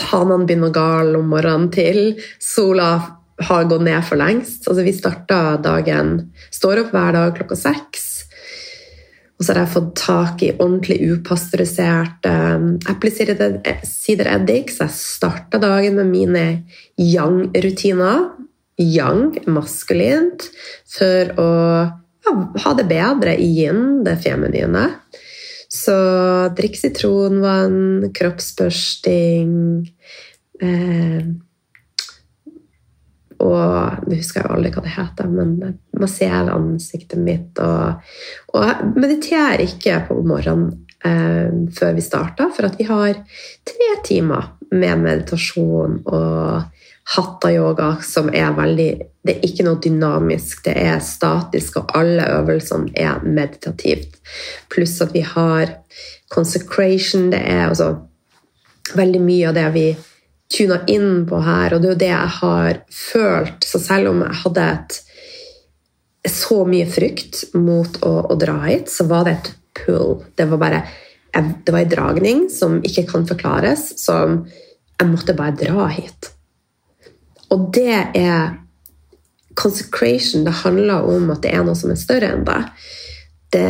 hanene 0.09 0.47
begynner 0.47 0.71
å 0.71 0.75
gale 0.75 1.19
om 1.19 1.29
morgenen 1.31 1.69
til 1.75 1.99
sola 2.39 3.18
har 3.39 3.67
gått 3.69 3.85
ned 3.85 4.03
for 4.05 4.19
lengst. 4.19 4.67
Altså, 4.67 4.83
vi 4.83 4.93
starta 4.95 5.57
dagen 5.63 6.31
Står 6.51 6.83
opp 6.83 6.93
hver 6.95 7.15
dag 7.15 7.35
klokka 7.37 7.57
seks. 7.59 8.07
Og 9.39 9.45
så 9.45 9.53
har 9.53 9.61
jeg 9.61 9.71
fått 9.71 9.91
tak 9.95 10.41
i 10.43 10.51
ordentlig 10.57 10.97
upasteurisert 11.13 12.27
um, 12.27 12.73
eplesidereddik, 12.91 14.73
så 14.73 14.89
jeg 14.89 14.97
starta 14.97 15.61
dagen 15.63 15.95
med 16.01 16.11
mine 16.11 16.43
yang-rutiner. 16.99 18.27
Yang, 18.79 19.41
maskulint, 19.51 20.45
for 20.87 21.31
å 21.35 21.47
ja, 22.23 22.33
ha 22.63 22.71
det 22.77 22.85
bedre 22.87 23.33
i 23.35 23.47
yin, 23.57 24.05
det 24.05 24.13
feminine. 24.23 24.85
Så 25.67 25.95
drikk 26.55 26.79
sitronvann, 26.79 28.07
kroppsbørsting 28.15 29.51
eh, 30.63 31.27
og 33.39 34.05
Nå 34.09 34.17
husker 34.17 34.41
jeg 34.41 34.51
aldri 34.51 34.71
hva 34.73 34.83
det 34.83 34.95
heter, 34.95 35.31
men 35.31 35.77
massere 35.99 36.55
ansiktet 36.55 37.21
mitt. 37.23 37.59
Og, 37.63 38.09
og 38.57 38.95
meditere 38.99 39.63
ikke 39.65 40.01
på 40.09 40.19
morgenen 40.27 40.73
eh, 41.05 41.51
før 41.75 41.95
vi 41.95 42.03
starter, 42.03 42.51
for 42.55 42.67
at 42.67 42.79
vi 42.79 42.87
har 42.89 43.21
tre 43.67 43.89
timer 44.07 44.51
med 44.75 45.05
meditasjon 45.05 46.01
og 46.05 46.67
hatta-yoga, 47.15 47.95
som 48.05 48.29
er 48.33 48.51
veldig 48.57 48.89
Det 49.19 49.33
er 49.35 49.45
ikke 49.45 49.65
noe 49.65 49.81
dynamisk, 49.83 50.61
det 50.65 50.77
er 50.79 51.01
statisk, 51.03 51.81
og 51.81 51.91
alle 51.99 52.23
øvelsene 52.39 52.93
er 52.95 53.19
meditativt. 53.25 54.15
Pluss 54.71 54.95
at 55.03 55.11
vi 55.13 55.21
har 55.21 55.73
consecration. 56.31 57.27
Det 57.29 57.41
er 57.43 57.67
altså 57.67 57.89
veldig 58.95 59.21
mye 59.21 59.49
av 59.49 59.57
det 59.57 59.65
vi 59.75 59.83
tuna 60.49 60.79
inn 60.89 61.27
på 61.29 61.41
her, 61.45 61.73
og 61.73 61.81
det 61.81 61.89
er 61.89 61.93
jo 61.93 62.01
det 62.03 62.09
jeg 62.09 62.33
har 62.39 62.79
følt. 62.93 63.67
Så 63.67 63.81
selv 63.83 64.13
om 64.13 64.23
jeg 64.25 64.39
hadde 64.43 64.65
et, 64.73 64.97
så 66.29 66.63
mye 66.67 66.87
frykt 66.89 67.43
mot 67.55 68.01
å, 68.05 68.13
å, 68.33 68.37
dra 68.39 68.57
hit, 68.65 68.89
så 68.91 69.05
var 69.09 69.27
det 69.27 69.35
et 69.37 69.51
pull. 69.83 70.17
Det 70.35 70.49
var 70.49 70.63
bare 70.63 70.81
det 71.29 71.69
var 71.71 71.83
en 71.83 71.91
dragning 71.91 72.39
som 72.49 72.79
ikke 72.83 73.05
kan 73.11 73.27
forklares, 73.29 73.91
som 74.01 74.41
jeg 74.99 75.11
måtte 75.11 75.35
bare 75.37 75.53
dra 75.55 75.85
hit. 75.93 76.31
Og 77.53 77.69
det 77.73 77.99
er 78.17 78.57
consecration. 79.53 80.43
Det 80.43 80.61
handler 80.63 81.05
om 81.05 81.29
at 81.33 81.43
det 81.45 81.53
er 81.53 81.63
noe 81.67 81.77
som 81.77 81.93
er 81.93 82.01
større 82.01 82.33
enn 82.33 82.47
deg. 82.47 82.87
Det, 83.49 83.69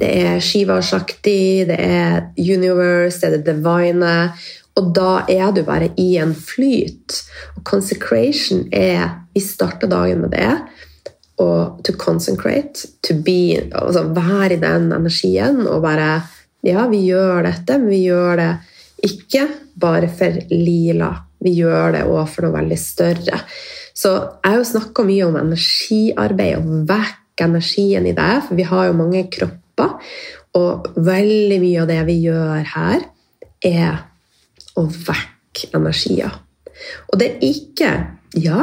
det 0.00 0.10
er 0.22 0.40
Shiva 0.42 0.80
Shakti, 0.82 1.62
det 1.66 1.78
er 1.78 2.32
universe, 2.38 3.20
det 3.20 3.28
er 3.28 3.36
det 3.36 3.44
divine. 3.50 4.14
Og 4.80 4.92
da 4.96 5.24
er 5.28 5.52
du 5.52 5.62
bare 5.66 5.90
i 6.00 6.14
en 6.20 6.34
flyt. 6.34 7.18
Og 7.56 7.64
consecration 7.68 8.66
er 8.72 9.18
Vi 9.32 9.40
starter 9.40 9.88
dagen 9.88 10.20
med 10.20 10.34
det. 10.36 10.52
Og 11.40 11.80
to 11.84 11.94
consecrate, 11.96 12.88
to 13.02 13.14
be 13.24 13.56
Altså 13.72 14.04
være 14.12 14.54
i 14.54 14.60
den 14.60 14.92
energien 14.92 15.66
og 15.66 15.82
bare 15.82 16.22
Ja, 16.62 16.86
vi 16.86 17.00
gjør 17.08 17.42
dette, 17.42 17.78
men 17.78 17.88
vi 17.90 18.04
gjør 18.04 18.36
det 18.38 18.50
ikke 19.02 19.48
bare 19.74 20.06
for 20.06 20.36
lila. 20.52 21.08
Vi 21.42 21.56
gjør 21.56 21.96
det 21.96 22.04
òg 22.06 22.28
for 22.30 22.46
noe 22.46 22.54
veldig 22.54 22.78
større. 22.78 23.40
Så 23.98 24.12
jeg 24.14 24.46
har 24.46 24.60
jo 24.60 24.68
snakka 24.68 25.02
mye 25.08 25.26
om 25.26 25.40
energiarbeid 25.40 26.60
og 26.60 26.86
vekk 26.86 27.42
energien 27.48 28.06
i 28.06 28.14
det, 28.14 28.30
for 28.46 28.60
vi 28.60 28.68
har 28.68 28.86
jo 28.86 28.94
mange 29.00 29.24
kropper. 29.32 29.96
Og 30.54 30.86
veldig 31.02 31.58
mye 31.64 31.82
av 31.82 31.90
det 31.90 31.98
vi 32.06 32.16
gjør 32.28 32.70
her, 32.76 33.04
er 33.66 34.00
å 34.78 34.86
vekke 34.88 35.72
energier. 35.76 36.40
Og 37.10 37.20
det 37.20 37.34
er 37.34 37.46
ikke 37.46 37.92
Ja, 38.32 38.62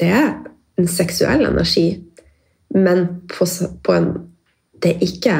det 0.00 0.08
er 0.10 0.32
en 0.80 0.88
seksuell 0.90 1.44
energi, 1.46 2.02
men 2.74 3.04
på, 3.30 3.46
på 3.82 3.94
en 3.94 4.08
Det 4.82 4.96
er 4.96 5.04
ikke 5.06 5.36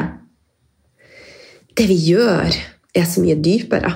det 1.75 1.89
vi 1.89 1.97
gjør, 2.07 2.55
er 2.95 3.03
så 3.03 3.19
mye 3.19 3.35
dypere. 3.43 3.89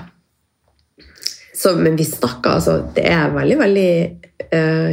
Så, 1.56 1.72
men 1.80 1.96
vi 1.96 2.04
snakker 2.04 2.58
altså 2.58 2.74
Det 2.96 3.06
er 3.08 3.32
veldig, 3.32 3.58
veldig 3.60 3.92
uh, 4.52 4.92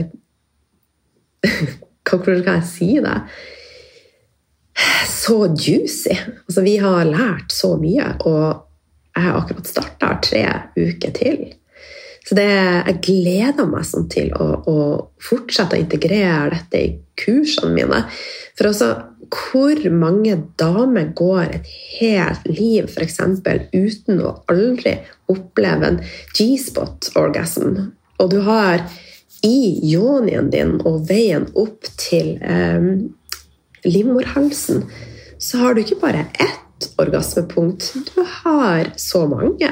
Hvordan 2.06 2.44
kan 2.46 2.60
jeg 2.60 2.68
si 2.70 2.90
det? 3.02 3.18
Så 5.10 5.48
juicy. 5.48 6.14
Altså, 6.46 6.62
vi 6.62 6.76
har 6.78 7.08
lært 7.08 7.50
så 7.50 7.72
mye, 7.80 8.12
og 8.28 8.65
jeg 9.16 9.24
har 9.24 9.38
akkurat 9.40 9.68
starta 9.68 10.10
tre 10.24 10.44
uker 10.76 11.14
til. 11.16 11.46
Så 12.26 12.34
det, 12.34 12.46
jeg 12.50 13.00
gleder 13.06 13.68
meg 13.70 13.86
sånn 13.86 14.08
til 14.10 14.32
å, 14.34 14.46
å, 14.66 14.78
fortsette 15.22 15.76
å 15.76 15.80
integrere 15.80 16.56
dette 16.56 16.80
i 16.82 16.88
kursene 17.16 17.70
mine. 17.72 18.00
For 18.58 18.72
også 18.72 18.88
hvor 19.30 19.78
mange 19.94 20.34
damer 20.58 21.12
går 21.16 21.54
et 21.60 21.70
helt 22.00 22.48
liv 22.50 22.90
for 22.90 23.06
eksempel, 23.06 23.64
uten 23.72 24.20
å 24.26 24.34
aldri 24.50 24.96
oppleve 25.30 25.92
en 25.92 26.00
G-spot-orgasm. 26.36 27.78
Og 28.18 28.30
du 28.34 28.40
har 28.46 28.84
i 29.46 29.58
yonien 29.86 30.50
din 30.50 30.76
og 30.82 31.06
veien 31.08 31.46
opp 31.54 31.86
til 32.00 32.36
eh, 32.42 32.90
livmorhalsen, 33.86 34.86
så 35.38 35.62
har 35.62 35.74
du 35.74 35.84
ikke 35.84 36.02
bare 36.02 36.26
ett 36.42 36.65
orgasmepunkt, 37.00 37.92
du 38.14 38.22
har 38.42 38.92
så 38.96 39.24
mange. 39.30 39.70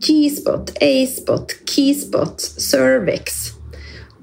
G-spot, 0.00 0.72
A-spot, 0.80 1.54
keyspot, 1.68 2.40
cervix. 2.40 3.52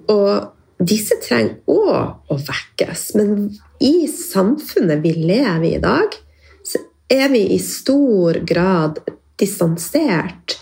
Og 0.09 0.53
disse 0.77 1.17
trenger 1.21 1.59
òg 1.69 2.31
å 2.33 2.37
vekkes. 2.47 3.11
Men 3.17 3.51
i 3.83 4.07
samfunnet 4.09 5.03
vi 5.03 5.13
lever 5.19 5.67
i 5.69 5.75
i 5.77 5.83
dag, 5.83 6.17
så 6.65 6.81
er 7.13 7.29
vi 7.33 7.45
i 7.53 7.59
stor 7.61 8.41
grad 8.47 9.01
distansert 9.37 10.57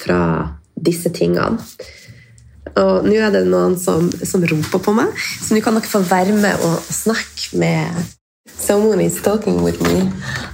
fra 0.00 0.22
disse 0.74 1.12
tingene. 1.14 1.60
Og 2.76 3.06
nå 3.06 3.14
er 3.16 3.32
det 3.32 3.46
noen 3.48 3.76
som, 3.80 4.08
som 4.26 4.42
roper 4.44 4.82
på 4.82 4.92
meg, 4.96 5.12
så 5.16 5.54
nå 5.54 5.62
kan 5.64 5.78
dere 5.78 5.88
få 5.88 6.02
være 6.04 6.34
med 6.36 6.64
og 6.66 6.80
snakke 6.92 7.60
med 7.60 8.15
Someone 8.46 9.00
is 9.00 9.22
talking 9.22 9.62
with 9.62 9.80
me. 9.82 10.10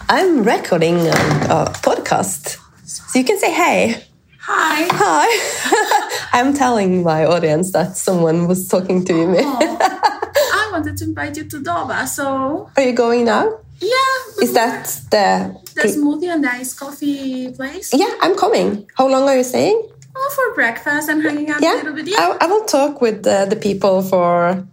I'm 0.09 0.43
recording 0.43 0.97
a, 1.07 1.17
a 1.49 1.73
podcast. 1.81 2.59
So 2.85 3.19
you 3.19 3.25
can 3.25 3.39
say 3.39 3.53
hey. 3.53 4.05
Hi. 4.41 4.89
Hi. 4.91 6.29
I'm 6.33 6.53
telling 6.53 7.05
my 7.05 7.25
audience 7.25 7.73
that 7.73 7.97
someone 7.97 8.49
was 8.49 8.69
talking 8.69 9.05
to 9.05 9.27
me. 9.27 9.39
Oh. 9.41 9.79
I 9.81 10.69
wanted 10.73 10.97
to 10.99 11.05
invite 11.05 11.37
you 11.37 11.45
to 11.45 11.61
Doba, 11.61 12.07
so. 12.07 12.71
Are 12.77 12.83
you 12.83 12.93
going 12.93 13.25
now? 13.25 13.61
Yeah. 13.79 14.43
Is 14.43 14.53
that 14.55 14.85
the. 15.11 15.57
The 15.75 15.89
smoothie 15.89 16.29
and 16.29 16.45
iced 16.45 16.79
coffee 16.79 17.53
place? 17.53 17.95
Yeah, 17.95 18.13
I'm 18.21 18.37
coming. 18.37 18.91
How 18.97 19.09
long 19.09 19.29
are 19.29 19.37
you 19.37 19.45
staying? 19.45 19.89
Oh, 20.15 20.33
for 20.35 20.55
breakfast 20.55 21.09
and 21.09 21.23
hanging 21.23 21.51
out 21.51 21.63
yeah. 21.63 21.75
a 21.75 21.77
little 21.77 21.95
bit. 21.95 22.09
Yeah. 22.09 22.37
I, 22.41 22.45
I 22.45 22.47
will 22.47 22.65
talk 22.65 23.01
with 23.01 23.23
the, 23.23 23.47
the 23.49 23.57
people 23.57 24.03
for 24.03 24.67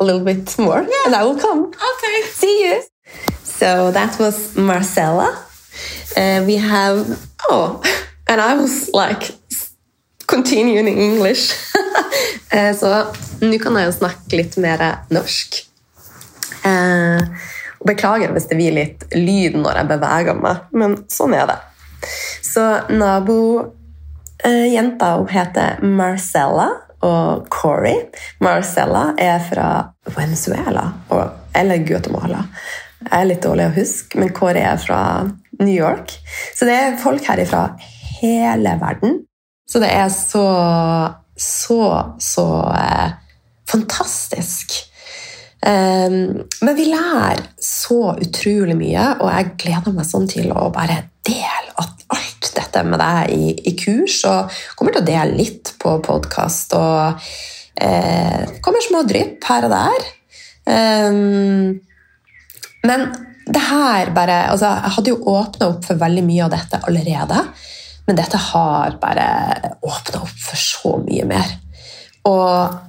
a 0.00 0.04
little 0.04 0.24
bit 0.24 0.58
more, 0.58 0.82
Yeah. 0.82 1.06
and 1.06 1.14
I 1.14 1.22
will 1.24 1.38
come. 1.40 1.66
Okay. 1.68 2.22
See 2.32 2.64
you. 2.68 2.82
So 3.44 3.90
that 3.92 4.18
was 4.18 4.54
Marcella. 4.56 5.28
Uh, 6.16 6.42
we 6.46 6.56
have 6.56 7.18
oh, 7.50 7.80
and 8.28 8.40
I 8.40 8.54
was 8.54 8.90
like 8.94 9.30
continuing 10.26 10.88
in 10.88 10.98
English. 10.98 11.52
uh, 12.52 12.72
Så 12.74 13.04
nå 13.40 13.58
kan 13.58 13.76
jeg 13.76 13.86
jo 13.86 13.92
snakke 13.98 14.36
litt 14.36 14.56
mer 14.56 14.78
norsk. 15.10 15.64
Uh, 16.64 17.20
beklager 17.86 18.32
hvis 18.34 18.48
det 18.50 18.56
blir 18.58 18.72
litt 18.74 19.04
lyd 19.14 19.54
når 19.56 19.76
jeg 19.78 19.86
beveger 19.92 20.34
meg, 20.42 20.56
men 20.74 20.96
sånn 21.08 21.34
er 21.38 21.46
det. 21.46 21.58
Så 22.42 22.80
nabojenta 22.90 23.72
hun 25.16 25.28
heter 25.30 25.78
Marcella 25.82 26.68
og 27.04 27.46
Corey. 27.52 28.08
Marcella 28.42 29.12
er 29.18 29.38
fra 29.44 29.68
Venezuela 30.16 30.88
eller 31.54 31.84
Guatemala. 31.86 32.44
Jeg 33.04 33.14
er 33.14 33.28
litt 33.30 33.44
dårlig 33.44 33.68
å 33.68 33.76
huske, 33.76 34.18
men 34.18 34.34
Corey 34.34 34.64
er 34.66 34.80
fra 34.82 35.00
New 35.60 35.74
York. 35.74 36.16
Så 36.54 36.66
det 36.66 36.74
er 36.74 36.98
folk 37.02 37.24
her 37.30 37.44
fra 37.46 37.62
hele 38.18 38.74
verden. 38.80 39.20
Så 39.68 39.82
det 39.82 39.90
er 39.94 40.08
så, 40.12 40.46
så, 41.38 41.80
så 42.18 42.46
eh, 42.74 43.10
fantastisk. 43.68 44.74
Um, 45.58 46.44
men 46.62 46.76
vi 46.78 46.86
lærer 46.86 47.42
så 47.62 48.14
utrolig 48.14 48.76
mye, 48.78 49.06
og 49.18 49.30
jeg 49.32 49.54
gleder 49.64 49.96
meg 49.96 50.06
sånn 50.06 50.28
til 50.30 50.52
å 50.54 50.68
bare 50.74 51.00
dele 51.26 51.74
alt 51.78 52.50
dette 52.54 52.84
med 52.86 53.00
deg 53.02 53.32
i, 53.34 53.52
i 53.70 53.74
kurs. 53.78 54.20
Og 54.28 54.58
kommer 54.78 54.94
til 54.94 55.02
å 55.02 55.08
dele 55.08 55.38
litt 55.38 55.74
på 55.80 55.96
podkast. 56.04 56.74
Og 56.78 57.28
eh, 57.82 58.58
kommer 58.64 58.84
små 58.84 59.04
drypp 59.08 59.44
her 59.48 59.66
og 59.68 59.74
der. 59.74 60.08
Um, 60.68 61.78
men 62.88 63.08
det 63.48 63.62
her 63.64 64.10
bare 64.12 64.50
altså, 64.52 64.68
Jeg 64.68 64.92
hadde 64.98 65.12
jo 65.14 65.30
åpna 65.32 65.70
opp 65.70 65.86
for 65.88 66.00
veldig 66.00 66.24
mye 66.26 66.44
av 66.46 66.52
dette 66.54 66.82
allerede. 66.88 67.44
Men 68.08 68.18
dette 68.18 68.40
har 68.50 68.98
bare 69.00 69.30
åpna 69.84 70.22
opp 70.24 70.36
for 70.40 70.60
så 70.60 70.94
mye 71.02 71.26
mer. 71.28 71.56
Og 72.28 72.84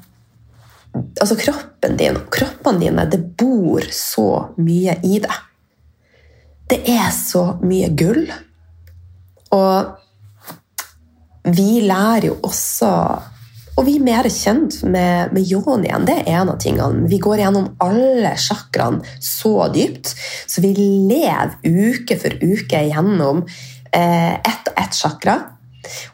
altså 1.19 1.37
kroppen 1.39 1.97
din 1.99 2.17
og 2.19 2.29
kroppene 2.33 2.83
dine, 2.83 3.07
det 3.09 3.21
bor 3.39 3.85
så 3.93 4.29
mye 4.59 4.97
i 5.05 5.19
det. 5.23 5.39
Det 6.69 6.83
er 6.91 7.09
så 7.15 7.55
mye 7.65 7.89
gull. 7.97 8.27
Og 9.55 9.97
vi 11.49 11.81
lærer 11.81 12.29
jo 12.29 12.37
også 12.45 12.93
Og 13.79 13.85
vi 13.87 13.93
er 13.95 14.03
mer 14.03 14.27
kjent 14.27 14.81
med, 14.83 15.31
med 15.31 15.45
yonien. 15.47 16.03
Det 16.03 16.17
er 16.19 16.41
en 16.41 16.49
av 16.51 16.57
tingene. 16.59 17.07
Vi 17.07 17.15
går 17.23 17.39
gjennom 17.39 17.69
alle 17.79 18.33
chakraene 18.35 18.99
så 19.23 19.69
dypt, 19.71 20.11
så 20.51 20.59
vi 20.59 20.73
lever 20.75 21.53
uke 21.63 22.17
for 22.19 22.35
uke 22.43 22.81
gjennom 22.89 23.45
eh, 23.95 24.33
ett 24.35 24.67
og 24.67 24.83
ett 24.83 24.99
chakra. 24.99 25.37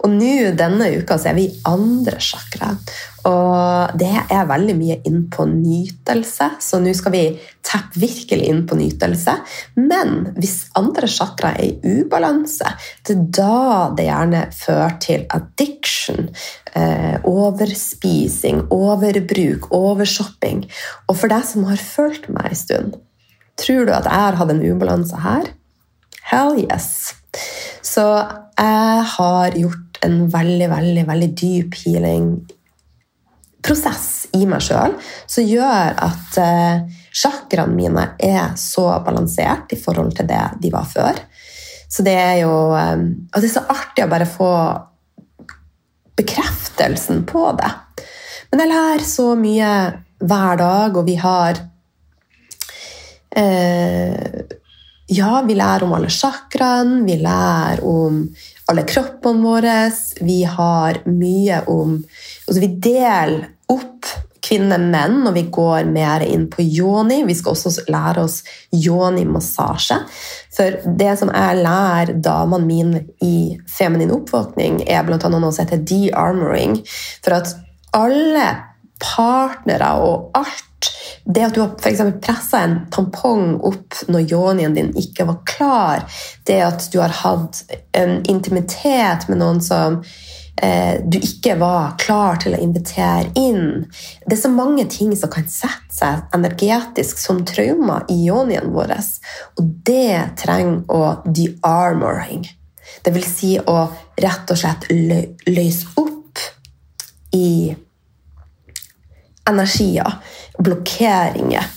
Og 0.06 0.14
nå 0.14 0.52
denne 0.54 0.92
uka 1.00 1.18
så 1.18 1.32
er 1.32 1.40
vi 1.40 1.48
i 1.50 1.58
andre 1.66 2.22
chakra. 2.22 2.76
Og 3.26 3.96
det 3.98 4.12
er 4.30 4.50
veldig 4.50 4.76
mye 4.78 4.98
inn 5.08 5.24
på 5.34 5.48
nytelse, 5.50 6.50
så 6.62 6.80
nå 6.82 6.94
skal 6.94 7.14
vi 7.16 7.24
tappe 7.66 7.98
virkelig 7.98 8.50
inn 8.52 8.62
på 8.70 8.78
nytelse. 8.78 9.34
Men 9.80 10.36
hvis 10.38 10.68
andre 10.78 11.10
chakra 11.10 11.56
er 11.56 11.72
i 11.72 11.96
ubalanse, 12.04 12.70
det 13.08 13.16
er 13.16 13.26
da 13.40 13.72
det 13.98 14.08
gjerne 14.10 14.44
fører 14.54 14.98
til 15.02 15.26
addiction. 15.34 16.30
Eh, 16.76 17.18
overspising, 17.26 18.66
overbruk, 18.76 19.72
overshopping. 19.74 20.66
Og 21.10 21.18
for 21.18 21.32
deg 21.32 21.46
som 21.50 21.66
har 21.70 21.82
fulgt 21.82 22.30
meg 22.30 22.52
en 22.52 22.62
stund, 22.62 22.98
tror 23.58 23.88
du 23.88 23.94
at 23.96 24.10
jeg 24.10 24.26
har 24.28 24.38
hatt 24.38 24.54
en 24.54 24.66
ubalanse 24.66 25.22
her? 25.24 25.54
Hell 26.30 26.60
yes. 26.66 27.16
Så 27.86 28.06
jeg 28.60 29.06
har 29.16 29.58
gjort 29.58 30.00
en 30.06 30.26
veldig, 30.34 30.70
veldig, 30.70 31.08
veldig 31.08 31.32
dyp 31.40 31.80
healing-prosess 33.66 34.28
i 34.34 34.46
meg 34.46 34.62
sjøl 34.62 34.96
som 35.28 35.46
gjør 35.46 35.96
at 35.98 36.38
eh, 36.38 36.86
chakraene 37.12 37.76
mine 37.76 38.16
er 38.20 38.56
så 38.58 39.02
balansert 39.06 39.72
i 39.72 39.80
forhold 39.80 40.16
til 40.16 40.28
det 40.28 40.60
de 40.62 40.72
var 40.72 40.86
før. 40.86 41.16
Så 41.90 42.04
det 42.04 42.14
er 42.14 42.42
jo 42.44 42.74
eh, 42.76 42.98
Og 43.34 43.42
det 43.42 43.50
er 43.50 43.54
så 43.54 43.66
artig 43.68 44.06
å 44.06 44.12
bare 44.12 44.26
få 44.26 44.52
bekreftelsen 46.16 47.26
på 47.28 47.52
det. 47.60 47.72
Men 48.52 48.64
jeg 48.64 48.72
lærer 48.72 49.04
så 49.04 49.36
mye 49.36 49.72
hver 50.20 50.58
dag, 50.58 50.96
og 50.96 51.06
vi 51.06 51.16
har 51.20 51.58
eh, 53.36 54.46
ja, 55.08 55.44
vi 55.46 55.56
lærer 55.56 55.84
om 55.84 55.94
alle 55.94 56.10
chakraene, 56.10 57.04
vi 57.06 57.18
lærer 57.22 57.84
om 57.86 58.24
alle 58.72 58.86
kroppene 58.88 59.44
våre. 59.44 59.76
Vi 60.22 60.40
har 60.48 61.04
mye 61.06 61.60
om 61.70 62.00
altså 62.48 62.62
Vi 62.62 62.72
deler 62.82 63.55
opp 63.72 64.10
kvinner 64.46 64.78
og 64.78 64.92
menn 64.94 65.24
når 65.26 65.36
vi 65.38 65.44
går 65.54 65.88
mer 65.90 66.26
inn 66.26 66.46
på 66.52 66.64
yoni. 66.64 67.24
Vi 67.26 67.36
skal 67.38 67.56
også 67.56 67.86
lære 67.92 68.26
oss 68.26 68.42
yoni-massasje. 68.74 69.98
For 70.56 70.78
det 71.00 71.16
som 71.22 71.32
jeg 71.34 71.64
lærer 71.66 72.14
damene 72.24 72.68
mine 72.70 73.04
i 73.26 73.58
feminin 73.78 74.14
oppvåkning, 74.16 74.84
er 74.86 75.06
bl.a. 75.08 75.18
noe 75.18 75.52
som 75.52 75.66
heter 75.66 75.82
de-armoring. 75.90 76.80
For 77.26 77.40
at 77.40 77.56
alle 77.96 78.48
partnere 79.02 79.92
og 80.06 80.32
alt 80.38 80.64
det 81.26 81.42
at 81.42 81.56
du 81.56 81.62
har 81.64 81.72
for 81.82 82.12
pressa 82.22 82.62
en 82.64 82.76
tampong 82.94 83.56
opp 83.66 83.98
når 84.12 84.28
yonien 84.30 84.76
din 84.78 84.92
ikke 85.00 85.26
var 85.26 85.40
klar, 85.50 86.04
det 86.46 86.60
at 86.62 86.86
du 86.94 87.00
har 87.02 87.16
hatt 87.24 87.64
en 87.98 88.20
intimitet 88.30 89.26
med 89.32 89.42
noen 89.42 89.62
som 89.64 90.04
du 91.06 91.18
ikke 91.20 91.58
var 91.60 91.98
klar 92.00 92.38
til 92.40 92.56
å 92.56 92.60
invitere 92.64 93.28
inn. 93.36 93.86
Det 94.24 94.38
er 94.38 94.42
så 94.46 94.52
mange 94.54 94.86
ting 94.88 95.12
som 95.20 95.32
kan 95.34 95.48
sette 95.52 95.92
seg 95.92 96.36
energetisk 96.36 97.20
som 97.20 97.42
traumer 97.48 98.08
i 98.12 98.22
yonien 98.30 98.72
vår, 98.72 98.96
og 99.60 99.74
det 99.88 100.38
trenger 100.40 100.86
å 100.88 101.02
de-armoring. 101.28 102.46
Det 103.04 103.12
vil 103.14 103.26
si 103.28 103.56
å 103.60 103.78
rett 104.22 104.52
og 104.52 104.60
slett 104.60 104.88
lø 104.94 105.20
løse 105.52 105.92
opp 106.00 106.40
i 107.36 107.76
energier, 109.50 110.18
blokkeringer, 110.58 111.68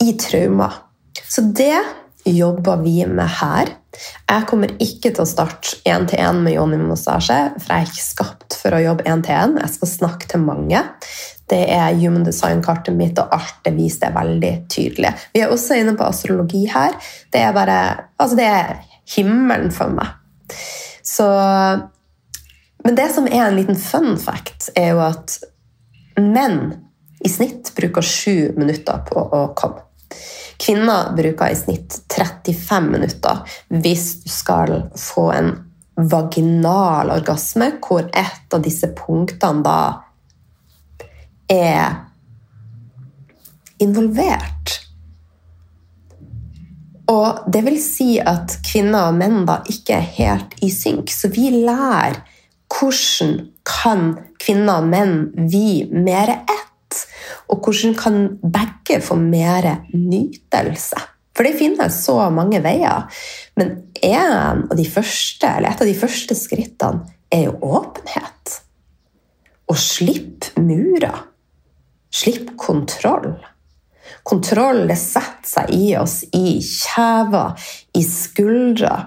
i 0.00 0.14
traumer. 0.20 0.80
Så 1.28 1.42
det 1.56 1.80
jobber 2.24 2.82
vi 2.82 3.04
med 3.06 3.28
her. 3.40 3.74
Jeg 4.28 4.46
kommer 4.50 4.72
ikke 4.82 5.12
til 5.12 5.22
å 5.22 5.28
starte 5.28 5.78
én-til-én 5.88 6.40
med 6.44 6.56
Joni-massasje, 6.56 7.38
for 7.60 7.70
jeg 7.70 7.84
er 7.84 7.92
ikke 7.92 8.06
skapt 8.06 8.56
for 8.58 8.74
å 8.74 8.82
jobbe 8.82 9.06
én-til-én. 9.10 9.58
Jeg 9.62 9.74
skal 9.76 9.90
snakke 9.90 10.30
til 10.30 10.42
mange. 10.44 10.82
Det 11.50 11.60
er 11.70 11.98
human 12.00 12.24
design-kartet 12.26 12.96
mitt, 12.96 13.18
og 13.20 13.32
alt 13.36 13.60
det 13.66 13.74
viser 13.76 14.06
det 14.06 14.14
veldig 14.16 14.52
tydelig. 14.72 15.12
Vi 15.34 15.42
er 15.44 15.52
også 15.52 15.78
inne 15.78 15.96
på 15.98 16.06
astrologi 16.08 16.64
her. 16.72 16.96
Det 17.32 17.42
er 17.44 17.56
bare 17.56 17.78
Altså, 18.18 18.36
det 18.38 18.48
er 18.48 18.80
himmelen 19.16 19.70
for 19.74 19.92
meg. 19.92 20.14
Så 21.04 21.26
Men 22.84 22.96
det 22.96 23.10
som 23.14 23.26
er 23.26 23.46
en 23.46 23.56
liten 23.56 23.76
fun 23.80 24.18
fact, 24.20 24.68
er 24.76 24.90
jo 24.92 25.00
at 25.00 25.38
menn 26.20 26.74
i 27.24 27.30
snitt 27.32 27.70
bruker 27.76 28.04
sju 28.04 28.52
minutter 28.58 29.00
på 29.08 29.22
å 29.32 29.46
komme. 29.56 29.80
Kvinner 30.60 31.12
bruker 31.16 31.52
i 31.52 31.58
snitt 31.58 31.98
35 32.14 32.90
minutter 32.90 33.58
hvis 33.68 34.08
du 34.24 34.30
skal 34.32 34.76
få 34.98 35.28
en 35.34 35.52
vaginal 35.94 37.12
orgasme, 37.14 37.72
hvor 37.82 38.08
et 38.10 38.54
av 38.54 38.62
disse 38.62 38.90
punktene 38.98 39.62
da 39.64 39.78
er 41.50 42.00
involvert. 43.82 44.80
Og 47.10 47.44
det 47.52 47.64
vil 47.66 47.80
si 47.82 48.14
at 48.20 48.56
kvinner 48.64 49.10
og 49.10 49.18
menn 49.18 49.42
da 49.48 49.60
ikke 49.70 49.98
er 49.98 50.12
helt 50.16 50.54
i 50.64 50.70
synk, 50.72 51.12
så 51.12 51.28
vi 51.32 51.50
lærer 51.52 52.22
hvordan 52.74 53.50
kan 53.64 54.14
kvinner 54.40 54.80
og 54.80 54.88
menn 54.90 55.18
vi 55.50 55.84
mer 55.92 56.38
ett? 56.40 56.70
Og 57.54 57.62
hvordan 57.62 57.94
kan 57.94 58.16
begge 58.42 58.98
få 59.04 59.14
mer 59.20 59.68
nytelse? 59.94 60.98
For 61.34 61.46
det 61.46 61.58
finnes 61.58 62.00
så 62.04 62.16
mange 62.34 62.60
veier. 62.62 63.06
Men 63.58 63.76
en 64.02 64.66
av 64.70 64.74
de 64.78 64.86
første, 64.86 65.46
et 65.46 65.82
av 65.82 65.86
de 65.86 65.94
første 65.98 66.34
skrittene 66.38 67.06
er 67.30 67.48
jo 67.48 67.56
åpenhet. 67.78 68.58
Og 69.70 69.78
slipp 69.78 70.50
murer. 70.58 71.24
Slipp 72.14 72.54
kontroll. 72.58 73.36
Kontroll 74.26 74.84
det 74.88 74.98
setter 75.00 75.48
seg 75.48 75.72
i 75.74 75.94
oss 75.98 76.20
i 76.36 76.60
kjever, 76.62 77.54
i 77.96 78.02
skuldra, 78.06 78.98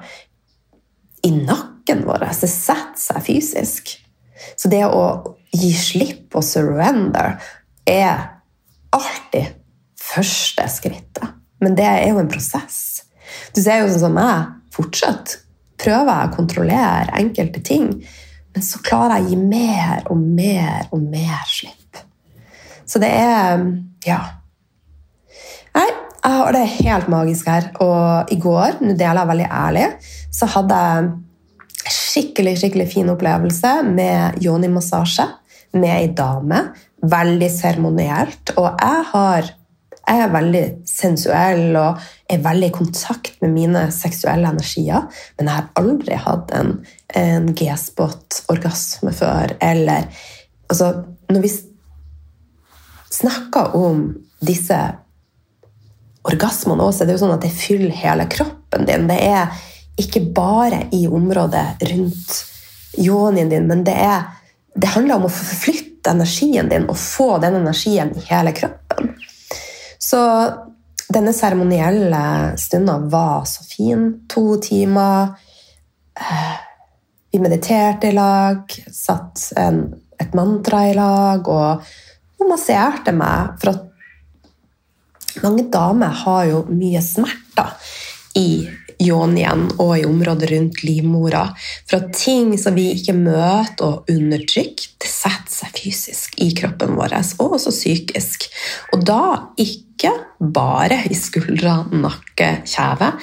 i 1.24 1.32
nakken 1.36 2.04
vår. 2.08 2.28
Det 2.32 2.52
setter 2.52 3.00
seg 3.00 3.24
fysisk. 3.28 3.94
Så 4.60 4.72
det 4.72 4.84
å 4.88 5.38
gi 5.56 5.72
slipp 5.74 6.36
og 6.36 6.46
surrender 6.46 7.38
er 7.88 8.37
alltid 8.96 9.56
første 10.02 10.68
skrittet. 10.72 11.36
Men 11.64 11.76
det 11.78 11.88
er 11.88 12.08
jo 12.12 12.22
en 12.22 12.30
prosess. 12.32 13.04
Du 13.56 13.62
ser 13.62 13.82
jo 13.82 13.92
sånn 13.92 14.08
som 14.08 14.18
meg. 14.18 14.54
Fortsatt 14.76 15.40
prøver 15.82 16.12
jeg 16.12 16.30
å 16.30 16.36
kontrollere 16.36 17.18
enkelte 17.18 17.62
ting, 17.66 17.90
men 18.54 18.66
så 18.66 18.82
klarer 18.86 19.20
jeg 19.20 19.26
å 19.26 19.30
gi 19.32 19.38
mer 19.42 20.04
og 20.12 20.22
mer 20.22 20.90
og 20.94 21.02
mer 21.02 21.46
slipp. 21.50 22.02
Så 22.88 23.02
det 23.04 23.12
er 23.12 23.66
Ja. 24.06 24.22
Nei, 25.76 25.90
jeg 26.24 26.32
har 26.32 26.52
det 26.54 26.68
helt 26.68 27.08
magisk 27.08 27.48
her. 27.48 27.72
Og 27.80 28.32
i 28.32 28.36
går, 28.40 28.80
nå 28.82 28.96
deler 28.98 29.20
jeg 29.22 29.28
veldig 29.28 29.50
ærlig, 29.52 29.88
så 30.32 30.46
hadde 30.46 30.76
jeg 30.76 31.10
skikkelig 31.92 32.58
skikkelig 32.58 32.88
fin 32.92 33.10
opplevelse 33.10 33.74
med 33.86 34.40
yoni-massasje 34.44 35.28
med 35.74 35.92
ei 35.92 36.08
dame 36.16 36.64
veldig 37.06 37.50
seremonielt. 37.52 38.54
Og 38.58 38.68
jeg, 38.68 39.06
har, 39.12 39.50
jeg, 40.00 40.18
er 40.18 40.34
veldig 40.34 40.64
sensuell 40.90 41.78
og 41.78 42.04
er 42.32 42.44
veldig 42.44 42.72
i 42.72 42.76
kontakt 42.76 43.42
med 43.44 43.54
mine 43.56 43.88
seksuelle 43.94 44.50
energier, 44.56 45.08
men 45.38 45.50
jeg 45.50 45.60
har 45.60 45.72
aldri 45.82 46.20
hatt 46.28 46.54
en, 46.58 46.78
en 47.16 47.50
G-spot-orgasme 47.58 49.14
før. 49.16 49.58
Eller 49.64 50.10
altså, 50.70 50.94
Når 51.30 51.44
vi 51.44 51.54
snakker 53.18 53.76
om 53.76 54.10
disse 54.44 54.78
orgasmene 56.28 56.84
også, 56.84 57.06
det 57.06 57.14
er 57.14 57.18
jo 57.18 57.24
sånn 57.26 57.38
at 57.38 57.46
det 57.46 57.56
fyller 57.56 57.96
hele 57.96 58.28
kroppen 58.32 58.88
din. 58.88 59.08
Det 59.10 59.18
er 59.24 59.54
ikke 59.98 60.22
bare 60.36 60.84
i 60.94 61.06
området 61.10 61.66
rundt 61.90 62.36
yonien 62.98 63.50
din, 63.50 63.68
men 63.70 63.84
det, 63.88 63.96
er, 63.98 64.28
det 64.76 64.92
handler 64.94 65.20
om 65.20 65.28
å 65.28 65.34
forflytte 65.34 65.97
energien 66.08 66.70
din 66.72 66.88
og 66.90 66.98
få 66.98 67.38
den 67.44 67.60
energien 67.60 68.14
i 68.18 68.24
hele 68.30 68.54
kroppen. 68.56 69.14
Så 70.00 70.22
denne 71.14 71.34
seremonielle 71.34 72.58
stunden 72.60 73.10
var 73.10 73.46
så 73.46 73.64
fin. 73.64 74.26
To 74.28 74.58
timer. 74.62 75.36
Eh, 76.20 76.56
vi 77.32 77.40
mediterte 77.40 78.08
i 78.08 78.16
lag, 78.16 78.72
satt 78.94 79.52
en, 79.58 79.82
et 80.20 80.34
mantra 80.34 80.88
i 80.90 80.94
lag, 80.98 81.48
og 81.48 81.84
hun 82.40 82.52
masserte 82.52 83.14
meg. 83.16 83.56
For 83.62 83.76
at 83.76 85.44
mange 85.44 85.68
damer 85.72 86.16
har 86.24 86.46
jo 86.50 86.64
mye 86.72 87.02
smerter 87.04 87.76
i 88.40 88.50
yonien 89.04 89.68
og 89.78 89.94
i 89.98 90.06
området 90.08 90.50
rundt 90.52 90.84
livmora. 90.86 91.44
For 91.88 92.02
at 92.02 92.14
ting 92.18 92.54
som 92.60 92.78
vi 92.78 92.90
ikke 92.96 93.16
møter 93.18 93.86
og 93.86 94.12
undertrykker, 94.12 94.94
det 95.02 95.12
setter 95.12 95.54
seg 95.54 95.76
fysisk 95.78 96.38
i 96.44 96.52
kroppen 96.58 96.96
vår, 96.98 97.18
og 97.42 97.58
også 97.58 97.74
psykisk. 97.74 98.48
Og 98.94 99.06
da 99.08 99.22
ikke 99.62 100.14
bare 100.40 101.04
i 101.12 101.18
skuldre, 101.18 101.80
nakke, 101.94 102.52
kjeve, 102.68 103.14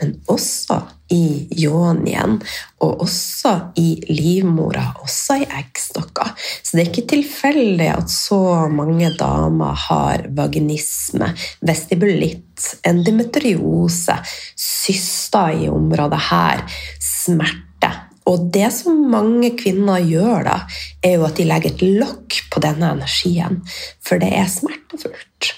men 0.00 0.18
også 0.30 0.82
i 1.14 1.46
yonien, 1.62 2.38
og 2.82 3.04
også 3.06 3.52
i 3.80 3.88
livmora, 4.10 4.86
også 5.04 5.38
i 5.42 5.46
eggstokker. 5.60 6.34
Så 6.62 6.74
det 6.76 6.84
er 6.84 6.90
ikke 6.90 7.06
tilfeldig 7.14 7.90
at 7.92 8.12
så 8.12 8.40
mange 8.72 9.12
damer 9.18 9.76
har 9.86 10.26
vaginisme, 10.36 11.30
vestibulitt, 11.64 12.74
endometriose, 12.86 14.18
syster 14.58 15.64
i 15.64 15.70
området 15.72 16.22
her, 16.30 16.64
smerte. 17.02 17.92
Og 18.30 18.46
det 18.54 18.70
som 18.72 19.02
mange 19.12 19.50
kvinner 19.58 20.00
gjør 20.00 20.46
da, 20.46 20.60
er 21.04 21.18
jo 21.18 21.26
at 21.26 21.36
de 21.36 21.48
legger 21.48 21.74
et 21.74 21.84
lokk 22.00 22.40
på 22.52 22.62
denne 22.64 22.94
energien, 22.96 23.60
for 24.04 24.22
det 24.22 24.32
er 24.32 24.48
smertefullt. 24.48 25.52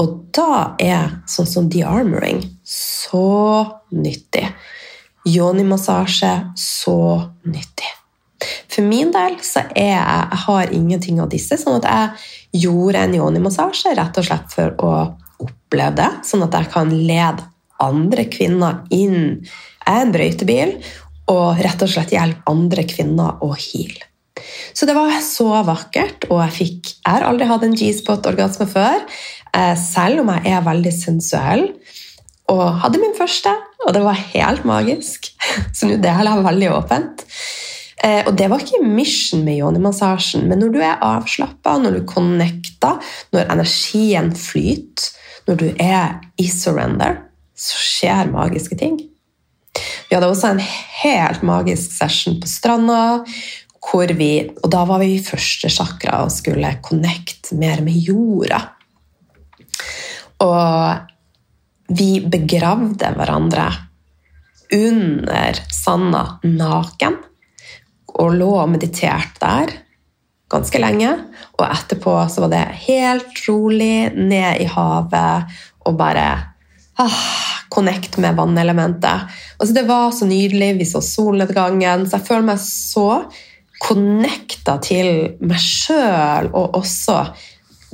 Og 0.00 0.14
da 0.34 0.74
er 0.82 1.20
sånn 1.30 1.48
som 1.48 1.68
de-armoring 1.70 2.42
så 2.66 3.24
nyttig. 3.94 4.48
Yoni-massasje 5.28 6.32
så 6.58 6.98
nyttig. 7.48 7.90
For 8.68 8.84
min 8.84 9.12
del 9.14 9.38
så 9.44 9.64
er 9.72 9.94
jeg, 9.94 10.22
jeg 10.30 10.40
har 10.44 10.72
ingenting 10.76 11.20
av 11.22 11.30
disse, 11.32 11.56
sånn 11.60 11.80
at 11.80 11.88
jeg 11.88 12.64
gjorde 12.64 13.04
en 13.06 13.16
yoni-massasje 13.16 13.94
rett 13.96 14.18
og 14.20 14.26
slett 14.26 14.52
for 14.52 14.74
å 14.84 14.94
oppleve 15.44 15.94
det, 16.00 16.10
sånn 16.28 16.44
at 16.46 16.56
jeg 16.58 16.70
kan 16.74 16.92
lede 16.92 17.46
andre 17.82 18.26
kvinner 18.30 18.82
inn. 18.94 19.44
Jeg 19.84 20.02
en 20.04 20.12
brøytebil 20.14 20.74
og 21.32 21.60
rett 21.64 21.84
og 21.84 21.90
slett 21.90 22.12
hjelpe 22.14 22.44
andre 22.50 22.84
kvinner 22.88 23.40
å 23.44 23.54
heale. 23.56 24.10
Så 24.74 24.86
det 24.88 24.96
var 24.96 25.14
så 25.24 25.48
vakkert, 25.64 26.26
og 26.28 26.42
jeg, 26.42 26.54
fikk, 26.58 26.92
jeg 26.98 27.08
har 27.08 27.26
aldri 27.28 27.48
hatt 27.48 27.64
en 27.64 27.76
G-spot-orgasme 27.78 28.66
før. 28.68 29.04
Eh, 29.54 29.74
selv 29.78 30.24
om 30.24 30.32
jeg 30.34 30.50
er 30.50 30.66
veldig 30.66 30.92
sensuell. 30.94 31.68
Og 32.52 32.64
hadde 32.82 33.00
min 33.00 33.14
første, 33.16 33.54
og 33.84 33.94
det 33.96 34.02
var 34.04 34.24
helt 34.34 34.64
magisk. 34.68 35.30
Så 35.76 35.88
nå 35.88 36.00
deler 36.02 36.30
jeg 36.30 36.48
veldig 36.48 36.72
åpent. 36.74 37.24
Eh, 38.04 38.22
og 38.26 38.34
det 38.36 38.50
var 38.50 38.62
ikke 38.62 38.84
mission 38.84 39.44
med 39.46 39.60
yoni-massasjen, 39.62 40.48
men 40.50 40.60
når 40.60 40.74
du 40.74 40.80
er 40.82 41.02
avslappa, 41.04 41.78
når 41.80 41.98
du 41.98 42.08
connecter, 42.08 43.00
når 43.32 43.52
energien 43.54 44.32
flyter, 44.36 45.12
når 45.48 45.60
du 45.60 45.66
er 45.80 46.18
i 46.40 46.48
surrender, 46.48 47.20
så 47.54 47.80
skjer 47.80 48.32
magiske 48.32 48.76
ting. 48.80 48.96
Vi 50.08 50.16
hadde 50.16 50.28
også 50.30 50.54
en 50.54 50.62
helt 50.62 51.42
magisk 51.46 51.96
session 51.96 52.40
på 52.40 52.50
stranda. 52.50 53.24
hvor 53.84 54.08
vi, 54.16 54.48
og 54.62 54.70
Da 54.72 54.84
var 54.84 54.98
vi 54.98 55.14
i 55.14 55.22
første 55.22 55.68
chakra 55.68 56.22
og 56.24 56.32
skulle 56.32 56.78
connecte 56.82 57.54
mer 57.54 57.82
med 57.82 57.92
jorda. 57.92 58.60
Og 60.40 61.13
vi 61.88 62.20
begravde 62.20 63.10
hverandre 63.16 63.68
under 64.74 65.60
sanda 65.72 66.26
naken. 66.42 67.20
og 68.14 68.30
lå 68.38 68.46
og 68.60 68.68
mediterte 68.70 69.40
der 69.42 69.72
ganske 70.54 70.78
lenge. 70.78 71.10
Og 71.58 71.64
etterpå 71.66 72.12
så 72.30 72.44
var 72.44 72.52
det 72.52 72.64
helt 72.86 73.40
rolig 73.48 74.12
ned 74.14 74.62
i 74.62 74.68
havet 74.70 75.56
og 75.84 75.96
bare 75.98 76.28
ah, 77.02 77.24
connect 77.74 78.20
med 78.22 78.36
vannelementet. 78.38 79.34
Altså, 79.58 79.74
det 79.74 79.86
var 79.88 80.12
så 80.14 80.28
nydelig. 80.30 80.76
Vi 80.78 80.86
så 80.86 81.02
solnedgangen. 81.02 82.06
Så 82.06 82.20
jeg 82.20 82.26
føler 82.28 82.46
meg 82.52 82.62
så 82.62 83.08
connecta 83.82 84.78
til 84.84 85.10
meg 85.42 85.58
sjøl 85.60 86.52
og 86.54 86.78
også 86.78 87.18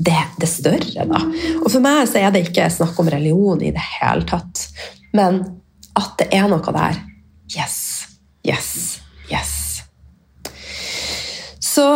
det, 0.01 0.21
det, 0.41 0.49
større. 0.49 1.05
Da. 1.09 1.21
Og 1.61 1.69
for 1.69 1.85
meg 1.85 2.07
så 2.09 2.23
er 2.23 2.33
det 2.33 2.47
ikke 2.49 2.71
snakk 2.73 2.99
om 3.03 3.11
religion 3.13 3.61
i 3.63 3.73
det 3.75 3.85
hele 4.01 4.25
tatt. 4.29 4.67
Men 5.17 5.43
at 5.99 6.17
det 6.21 6.31
er 6.37 6.49
noe 6.51 6.75
der. 6.75 6.99
Yes, 7.51 7.77
yes, 8.47 8.71
yes. 9.29 9.55
Så 11.61 11.87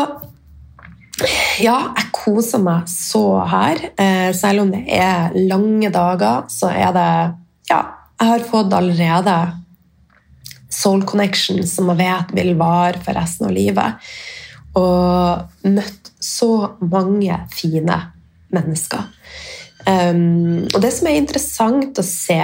ja, 1.62 1.77
jeg 1.95 2.09
koser 2.14 2.62
meg 2.62 2.88
så 2.90 3.25
her. 3.49 3.81
Eh, 4.01 4.31
selv 4.37 4.64
om 4.64 4.73
det 4.75 4.85
er 4.93 5.35
lange 5.49 5.90
dager, 5.95 6.49
så 6.51 6.73
er 6.75 6.95
det 6.97 7.11
Ja, 7.71 7.81
jeg 8.21 8.29
har 8.29 8.43
fått 8.45 8.75
allerede 8.77 9.35
soul 10.69 11.05
connection 11.09 11.62
som 11.67 11.88
jeg 11.93 12.03
vet 12.03 12.35
vil 12.37 12.53
vare 12.61 13.01
for 13.01 13.17
resten 13.17 13.49
av 13.49 13.55
livet. 13.57 14.11
Og 14.77 15.71
møtt 15.71 16.04
så 16.25 16.77
mange 16.81 17.37
fine 17.53 17.99
mennesker. 18.55 19.05
Um, 19.85 20.65
og 20.73 20.81
det 20.81 20.95
som 20.97 21.11
er 21.11 21.21
interessant 21.21 21.99
å 22.01 22.07
se 22.07 22.41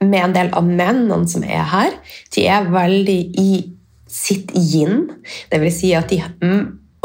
med 0.00 0.20
en 0.20 0.34
del 0.36 0.50
av 0.56 0.66
mennene 0.66 1.28
som 1.28 1.44
er 1.44 1.64
her, 1.72 1.96
de 2.34 2.46
er 2.48 2.68
veldig 2.72 3.20
i 3.40 3.50
sitt 4.10 4.52
yin. 4.56 5.06
Det 5.52 5.60
vil 5.62 5.72
si 5.72 5.94
at 5.96 6.12
de 6.12 6.20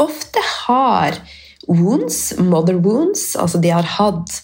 ofte 0.02 0.42
har 0.66 1.16
wounds, 1.68 2.36
mother 2.38 2.78
wounds. 2.82 3.34
Altså 3.38 3.60
de 3.62 3.72
har 3.72 3.88
hatt 3.96 4.40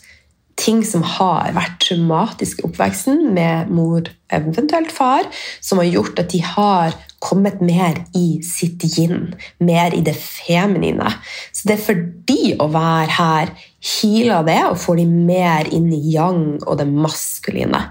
ting 0.61 0.83
som 0.87 1.05
har 1.17 1.55
vært 1.57 1.81
traumatisk 1.83 2.61
i 2.61 2.67
oppveksten 2.69 3.33
med 3.35 3.73
mor, 3.73 4.07
eventuelt 4.33 4.93
far, 4.95 5.27
som 5.61 5.81
har 5.81 5.91
gjort 5.91 6.21
at 6.23 6.33
de 6.33 6.43
har 6.45 6.97
kommet 7.22 7.61
mer 7.62 8.00
i 8.18 8.40
sitt 8.44 8.82
yin, 8.96 9.32
mer 9.62 9.94
i 9.94 10.02
det 10.04 10.14
feminine. 10.18 11.11
Så 11.54 11.68
det 11.68 11.76
er 11.76 11.85
for 11.85 12.02
de 12.28 12.54
å 12.61 12.66
være 12.72 13.16
her, 13.18 13.52
healer 13.82 14.46
det 14.48 14.58
og 14.68 14.80
får 14.82 15.02
de 15.02 15.06
mer 15.11 15.70
inn 15.74 15.90
i 15.94 16.00
yang 16.14 16.58
og 16.66 16.80
det 16.80 16.88
maskuline. 16.90 17.85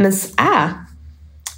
Mens 0.00 0.26
jeg, 0.34 0.72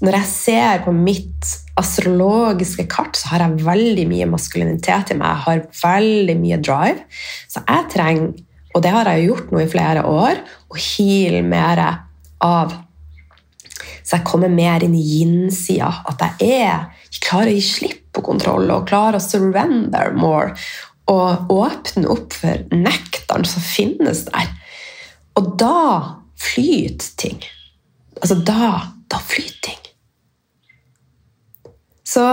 når 0.05 0.19
jeg 0.21 0.31
ser 0.31 0.85
på 0.85 0.95
mitt 0.95 1.55
astrologiske 1.79 2.87
kart, 2.91 3.17
så 3.19 3.33
har 3.33 3.47
jeg 3.47 3.65
veldig 3.67 4.05
mye 4.11 4.29
maskulinitet 4.31 5.15
i 5.15 5.19
meg. 5.19 5.33
Jeg 5.33 5.45
har 5.47 5.65
veldig 5.81 6.37
mye 6.43 6.61
drive. 6.63 7.07
Så 7.51 7.63
jeg 7.65 7.89
trenger, 7.95 8.35
og 8.75 8.85
det 8.85 8.93
har 8.95 9.11
jeg 9.11 9.31
gjort 9.31 9.55
nå 9.55 9.63
i 9.63 9.71
flere 9.71 10.05
år, 10.07 10.45
å 10.69 10.83
heale 10.83 11.43
mer 11.47 11.83
av 12.45 12.77
så 14.09 14.17
jeg 14.17 14.25
kommer 14.25 14.49
mer 14.49 14.81
inn 14.81 14.95
i 14.97 15.03
yin-sida. 15.05 15.91
At 16.09 16.23
jeg 16.25 16.55
er 16.63 16.87
jeg 17.13 17.21
klarer 17.27 17.51
å 17.51 17.57
gi 17.59 17.65
slipp 17.65 18.07
på 18.17 18.23
kontroll 18.25 18.71
og 18.73 18.87
klarer 18.89 19.19
å 19.19 19.21
surrender 19.21 20.15
more. 20.17 20.55
Og 21.13 21.53
åpne 21.53 22.09
opp 22.13 22.33
for 22.37 22.65
nektaren 22.73 23.45
som 23.49 23.65
finnes 23.65 24.25
der. 24.31 24.49
Og 25.37 25.53
da 25.61 25.83
flyter 26.41 27.13
ting. 27.21 27.39
Altså, 28.23 28.39
da, 28.49 28.73
da 29.13 29.21
flyter 29.21 29.61
ting. 29.69 29.85
Så 32.09 32.25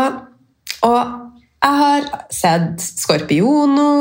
Og 0.86 1.22
jeg 1.66 1.80
har 1.82 2.04
sett 2.30 2.84
skorpion 2.84 3.72
nå. 3.76 3.94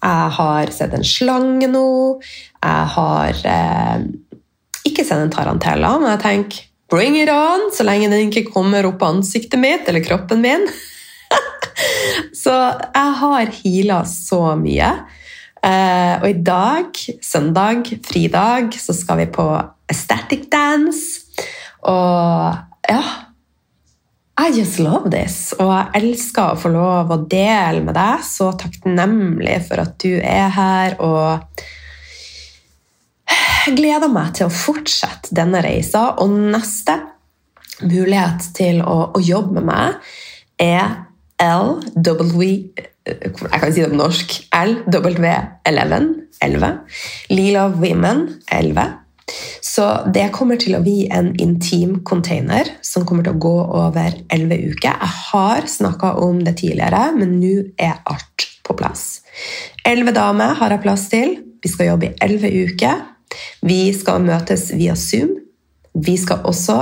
Jeg 0.00 0.30
har 0.38 0.70
sett 0.72 0.94
en 0.96 1.04
slange 1.06 1.68
nå. 1.68 1.88
Jeg 2.64 2.94
har 2.94 3.42
eh, 3.52 4.06
ikke 4.88 5.04
sett 5.04 5.20
en 5.20 5.34
tarantella, 5.34 5.98
men 6.00 6.14
jeg 6.14 6.22
tenker 6.24 6.64
Bring 6.90 7.16
it 7.18 7.30
on, 7.32 7.70
så 7.74 7.82
lenge 7.86 8.10
den 8.12 8.28
ikke 8.28 8.52
kommer 8.52 8.86
opp 8.86 9.02
ansiktet 9.02 9.58
mitt 9.58 9.88
eller 9.90 10.04
kroppen 10.06 10.42
min. 10.44 10.68
så 12.42 12.54
jeg 12.54 13.14
har 13.22 13.54
heala 13.58 14.00
så 14.06 14.42
mye. 14.60 14.92
Uh, 15.66 16.14
og 16.20 16.28
i 16.30 16.36
dag, 16.46 16.98
søndag, 17.26 17.90
fridag, 18.06 18.76
så 18.78 18.94
skal 18.94 19.24
vi 19.24 19.30
på 19.34 19.48
Aesthetic 19.90 20.46
Dance. 20.52 21.24
Og 21.86 22.54
ja 22.86 23.02
I 24.38 24.50
just 24.54 24.78
love 24.78 25.10
this. 25.10 25.56
Og 25.58 25.72
jeg 25.72 26.04
elsker 26.04 26.52
å 26.52 26.60
få 26.60 26.70
lov 26.70 27.10
å 27.10 27.18
dele 27.26 27.82
med 27.82 27.96
deg. 27.98 28.22
Så 28.22 28.52
takknemlig 28.60 29.58
for 29.66 29.82
at 29.82 29.98
du 30.02 30.20
er 30.20 30.54
her. 30.54 31.00
og 31.02 31.66
jeg 33.66 33.78
gleder 33.80 34.10
meg 34.12 34.34
til 34.36 34.46
å 34.46 34.52
fortsette 34.52 35.34
denne 35.34 35.62
reisa, 35.64 36.12
og 36.22 36.30
neste 36.52 37.00
mulighet 37.82 38.52
til 38.56 38.82
å, 38.82 39.10
å 39.16 39.22
jobbe 39.22 39.58
med 39.58 39.66
meg 39.66 40.12
er 40.62 41.02
LW 41.36 42.42
Jeg 43.06 43.58
kan 43.60 43.72
si 43.72 43.82
det 43.82 43.90
på 43.92 43.98
norsk. 43.98 44.32
LW11. 44.56 46.06
11. 46.42 46.70
Lila 47.30 47.66
Women 47.70 48.22
11. 48.50 48.94
Så 49.62 49.84
det 50.14 50.30
kommer 50.34 50.58
til 50.58 50.74
å 50.78 50.82
bli 50.82 51.04
en 51.12 51.28
intim 51.42 52.00
container 52.06 52.70
som 52.86 53.04
kommer 53.06 53.26
til 53.26 53.36
å 53.36 53.42
gå 53.42 53.54
over 53.82 54.16
11 54.32 54.72
uker. 54.72 54.94
Jeg 54.94 55.12
har 55.28 55.68
snakka 55.70 56.14
om 56.24 56.40
det 56.46 56.56
tidligere, 56.62 57.10
men 57.18 57.36
nå 57.42 57.54
er 57.78 58.00
alt 58.06 58.48
på 58.66 58.74
plass. 58.78 59.20
11 59.86 60.16
damer 60.16 60.56
har 60.58 60.74
jeg 60.74 60.84
plass 60.86 61.06
til. 61.12 61.36
Vi 61.62 61.70
skal 61.70 61.92
jobbe 61.92 62.10
i 62.10 62.16
11 62.26 62.72
uker. 62.72 63.04
Vi 63.66 63.90
skal 63.96 64.24
møtes 64.26 64.70
via 64.76 64.96
Zoom. 64.96 65.34
Vi 65.96 66.16
skal 66.20 66.44
også 66.48 66.78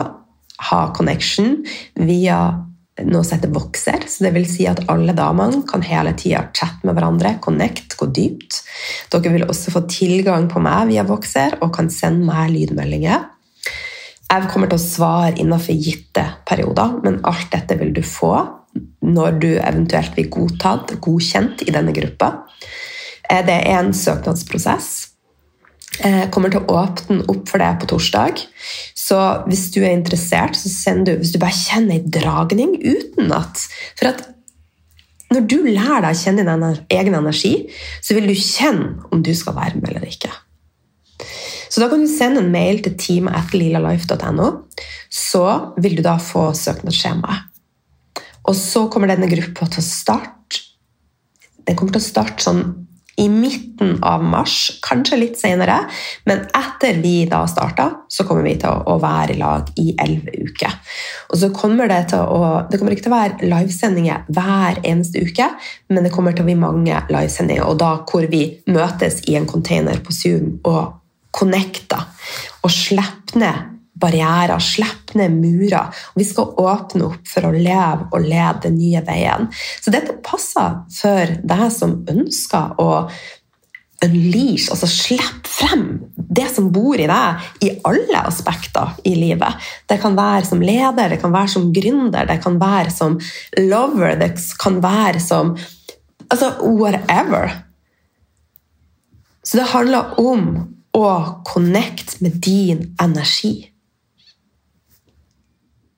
ha 0.70 0.80
connection 0.96 1.60
via 1.94 2.38
noe 3.02 3.24
som 3.26 3.38
heter 3.38 3.52
Voxer. 3.54 4.06
Så 4.06 4.26
det 4.26 4.32
vil 4.36 4.46
si 4.48 4.66
at 4.70 4.84
alle 4.92 5.14
damene 5.16 5.64
kan 5.68 5.82
hele 5.86 6.14
tida 6.18 6.44
chatte 6.54 6.86
med 6.86 6.94
hverandre, 6.94 7.36
connect, 7.42 7.96
gå 7.98 8.08
dypt. 8.14 8.60
Dere 9.12 9.34
vil 9.34 9.46
også 9.48 9.74
få 9.74 9.84
tilgang 9.90 10.48
på 10.50 10.62
meg 10.62 10.92
via 10.92 11.06
Voxer 11.08 11.58
og 11.60 11.72
kan 11.74 11.90
sende 11.92 12.26
meg 12.28 12.52
lydmeldinger. 12.54 13.30
Jeg 14.24 14.50
kommer 14.50 14.70
til 14.70 14.80
å 14.80 14.82
svare 14.82 15.34
innenfor 15.36 15.76
gitte 15.78 16.24
perioder, 16.48 16.98
men 17.04 17.20
alt 17.28 17.50
dette 17.52 17.76
vil 17.78 17.92
du 17.94 18.02
få 18.06 18.34
når 19.04 19.36
du 19.42 19.50
eventuelt 19.52 20.14
blir 20.16 20.30
godtatt, 20.32 20.96
godkjent 21.02 21.62
i 21.68 21.74
denne 21.74 21.92
gruppa. 21.94 22.30
Eh, 23.28 23.44
det 23.46 23.60
er 23.60 23.76
en 23.78 23.92
søknadsprosess. 23.94 25.13
Eh, 26.02 26.24
kommer 26.34 26.50
til 26.50 26.64
å 26.64 26.74
åpne 26.80 27.22
opp 27.30 27.50
for 27.50 27.62
deg 27.62 27.76
på 27.78 27.88
torsdag. 27.92 28.40
Så 28.98 29.18
hvis 29.46 29.68
du 29.74 29.80
er 29.84 29.92
interessert, 29.94 30.56
så 30.58 30.70
send 30.72 31.06
du 31.06 31.12
Hvis 31.20 31.30
du 31.34 31.38
bare 31.38 31.54
kjenner 31.54 32.00
en 32.00 32.10
dragning 32.10 32.72
uten 32.82 33.30
at 33.34 33.66
For 33.98 34.10
at 34.10 34.24
når 35.34 35.46
du 35.50 35.56
lærer 35.66 36.04
deg 36.04 36.14
å 36.14 36.18
kjenne 36.18 36.44
din 36.46 36.82
egen 36.94 37.14
energi, 37.18 37.54
så 38.04 38.14
vil 38.14 38.28
du 38.28 38.34
kjenne 38.38 39.08
om 39.10 39.22
du 39.24 39.32
skal 39.34 39.56
være 39.56 39.80
med 39.80 39.88
eller 39.90 40.04
ikke. 40.06 40.30
Så 41.72 41.82
da 41.82 41.88
kan 41.90 42.04
du 42.04 42.06
sende 42.06 42.42
en 42.44 42.52
mail 42.54 42.78
til 42.84 42.94
teamet.lilalife.no. 43.00 44.50
Så 45.10 45.44
vil 45.82 45.96
du 45.98 46.04
da 46.06 46.20
få 46.22 46.52
søknadsskjemaet. 46.54 47.50
Og 48.46 48.54
så 48.54 48.84
kommer 48.92 49.10
denne 49.10 49.30
gruppa 49.30 49.66
til 49.72 49.80
å 49.80 49.86
starte 49.86 50.60
Den 51.64 51.78
kommer 51.80 51.96
til 51.96 52.02
å 52.02 52.04
starte 52.04 52.44
sånn 52.44 52.64
i 53.16 53.28
midten 53.28 53.98
av 54.04 54.22
mars, 54.24 54.78
kanskje 54.82 55.18
litt 55.20 55.38
senere. 55.38 55.76
Men 56.28 56.44
etter 56.56 56.98
vi 57.02 57.24
da 57.30 57.44
starta, 57.50 57.90
så 58.08 58.26
kommer 58.26 58.46
vi 58.46 58.56
til 58.62 58.70
å 58.70 58.96
være 59.02 59.34
i 59.36 59.40
lag 59.40 59.70
i 59.80 59.92
elleve 60.00 60.48
uker. 60.48 60.74
Og 61.30 61.38
så 61.40 61.50
kommer 61.54 61.90
det 61.90 62.02
til 62.14 62.22
å 62.24 62.42
Det 62.70 62.78
kommer 62.78 62.94
ikke 62.94 63.06
til 63.06 63.12
å 63.12 63.18
være 63.18 63.48
livesendinger 63.50 64.24
hver 64.34 64.80
eneste 64.82 65.22
uke, 65.24 65.46
men 65.88 66.04
det 66.04 66.12
kommer 66.14 66.32
til 66.32 66.44
å 66.44 66.48
bli 66.48 66.56
mange 66.58 67.00
livesendinger, 67.10 67.66
og 67.66 67.78
da 67.78 67.92
hvor 68.08 68.26
vi 68.30 68.44
møtes 68.66 69.22
i 69.28 69.36
en 69.38 69.46
container 69.46 70.00
på 70.04 70.14
Zoom 70.14 70.58
og 70.64 71.00
connecter 71.34 72.06
og 72.62 72.70
slipper 72.72 73.40
ned 73.42 73.73
barrierer, 74.00 74.58
slippe 74.62 75.18
ned 75.18 75.36
murer. 75.38 75.92
Og 76.14 76.20
vi 76.20 76.26
skal 76.26 76.52
åpne 76.60 77.08
opp 77.10 77.30
for 77.30 77.46
å 77.46 77.54
leve 77.54 78.10
og 78.10 78.26
lede 78.26 78.66
den 78.66 78.78
nye 78.80 79.04
veien. 79.06 79.48
Så 79.80 79.94
dette 79.94 80.16
passer 80.24 80.82
for 80.94 81.38
deg 81.44 81.64
som 81.74 82.00
ønsker 82.10 82.76
å 82.82 82.90
unleash, 84.04 84.68
altså 84.72 84.88
slippe 84.90 85.48
frem 85.48 85.84
det 86.14 86.48
som 86.52 86.66
bor 86.74 86.98
i 87.00 87.06
deg 87.08 87.64
i 87.64 87.70
alle 87.88 88.24
aspekter 88.26 88.98
i 89.08 89.14
livet. 89.16 89.62
Det 89.88 89.96
kan 90.02 90.16
være 90.18 90.44
som 90.48 90.60
leder, 90.60 91.14
det 91.14 91.20
kan 91.22 91.32
være 91.32 91.52
som 91.54 91.70
gründer, 91.72 92.26
det 92.28 92.40
kan 92.44 92.58
være 92.60 92.92
som 92.92 93.16
lover, 93.62 94.18
det 94.20 94.34
kan 94.60 94.82
være 94.84 95.22
som 95.22 95.56
Altså 96.32 96.54
whatever. 96.64 97.50
Så 99.44 99.58
det 99.60 99.66
handler 99.74 100.16
om 100.18 100.46
å 100.96 101.08
connecte 101.44 102.24
med 102.24 102.38
din 102.42 102.80
energi 102.96 103.73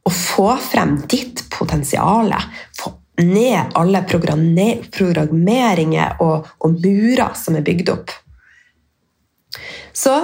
å 0.07 0.11
få 0.12 0.57
frem 0.62 1.01
ditt 1.11 1.51
potensial. 1.51 2.31
Få 2.79 2.92
ned 3.23 3.73
alle 3.79 4.03
programmeringer 4.07 6.16
og, 6.23 6.47
og 6.61 6.71
murer 6.83 7.35
som 7.38 7.57
er 7.57 7.62
bygd 7.66 7.88
opp. 7.95 8.11
Så 9.97 10.14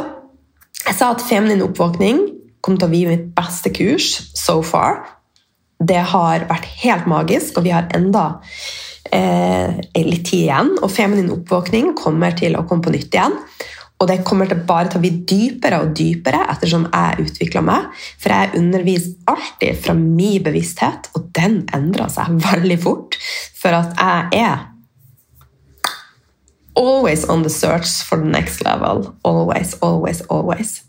jeg 0.83 0.95
sa 0.99 1.11
at 1.15 1.25
feminin 1.25 1.63
oppvåkning 1.65 2.19
kom 2.63 2.77
til 2.79 2.87
å 2.87 2.93
bli 2.93 3.03
mitt 3.09 3.27
beste 3.37 3.71
kurs 3.75 4.07
so 4.39 4.63
far. 4.67 4.93
Det 5.83 6.03
har 6.13 6.47
vært 6.51 6.67
helt 6.85 7.07
magisk, 7.11 7.59
og 7.59 7.65
vi 7.67 7.73
har 7.75 7.89
enda 7.97 8.25
eh, 9.11 9.71
litt 9.99 10.27
tid 10.29 10.43
igjen. 10.45 10.71
Og 10.83 10.93
feminin 10.93 11.35
oppvåkning 11.35 11.87
kommer 11.99 12.31
til 12.39 12.53
å 12.59 12.65
komme 12.69 12.83
på 12.85 12.95
nytt 12.95 13.15
igjen. 13.17 13.35
Og 14.03 14.09
det 14.11 14.25
kommer 14.27 14.49
til 14.51 14.59
bare 14.67 14.91
til 14.91 14.99
å 14.99 15.03
bli 15.05 15.13
dypere 15.31 15.79
og 15.85 15.93
dypere 15.95 16.41
ettersom 16.51 16.89
jeg 16.89 17.23
utvikler 17.23 17.63
meg. 17.63 17.87
For 18.19 18.35
jeg 18.35 18.59
underviser 18.59 19.13
alltid 19.31 19.79
fra 19.85 19.95
min 19.95 20.43
bevissthet, 20.43 21.13
og 21.15 21.29
den 21.39 21.61
endrer 21.77 22.11
seg 22.11 22.35
veldig 22.43 22.79
fort. 22.83 23.19
For 23.55 23.79
at 23.79 23.95
jeg 23.95 24.43
er 24.43 24.69
always 26.75 27.29
on 27.29 27.43
the 27.47 27.51
search 27.51 28.03
for 28.03 28.19
the 28.19 28.27
next 28.27 28.65
level. 28.65 29.15
Always, 29.25 29.77
always, 29.83 30.23
always. 30.29 30.83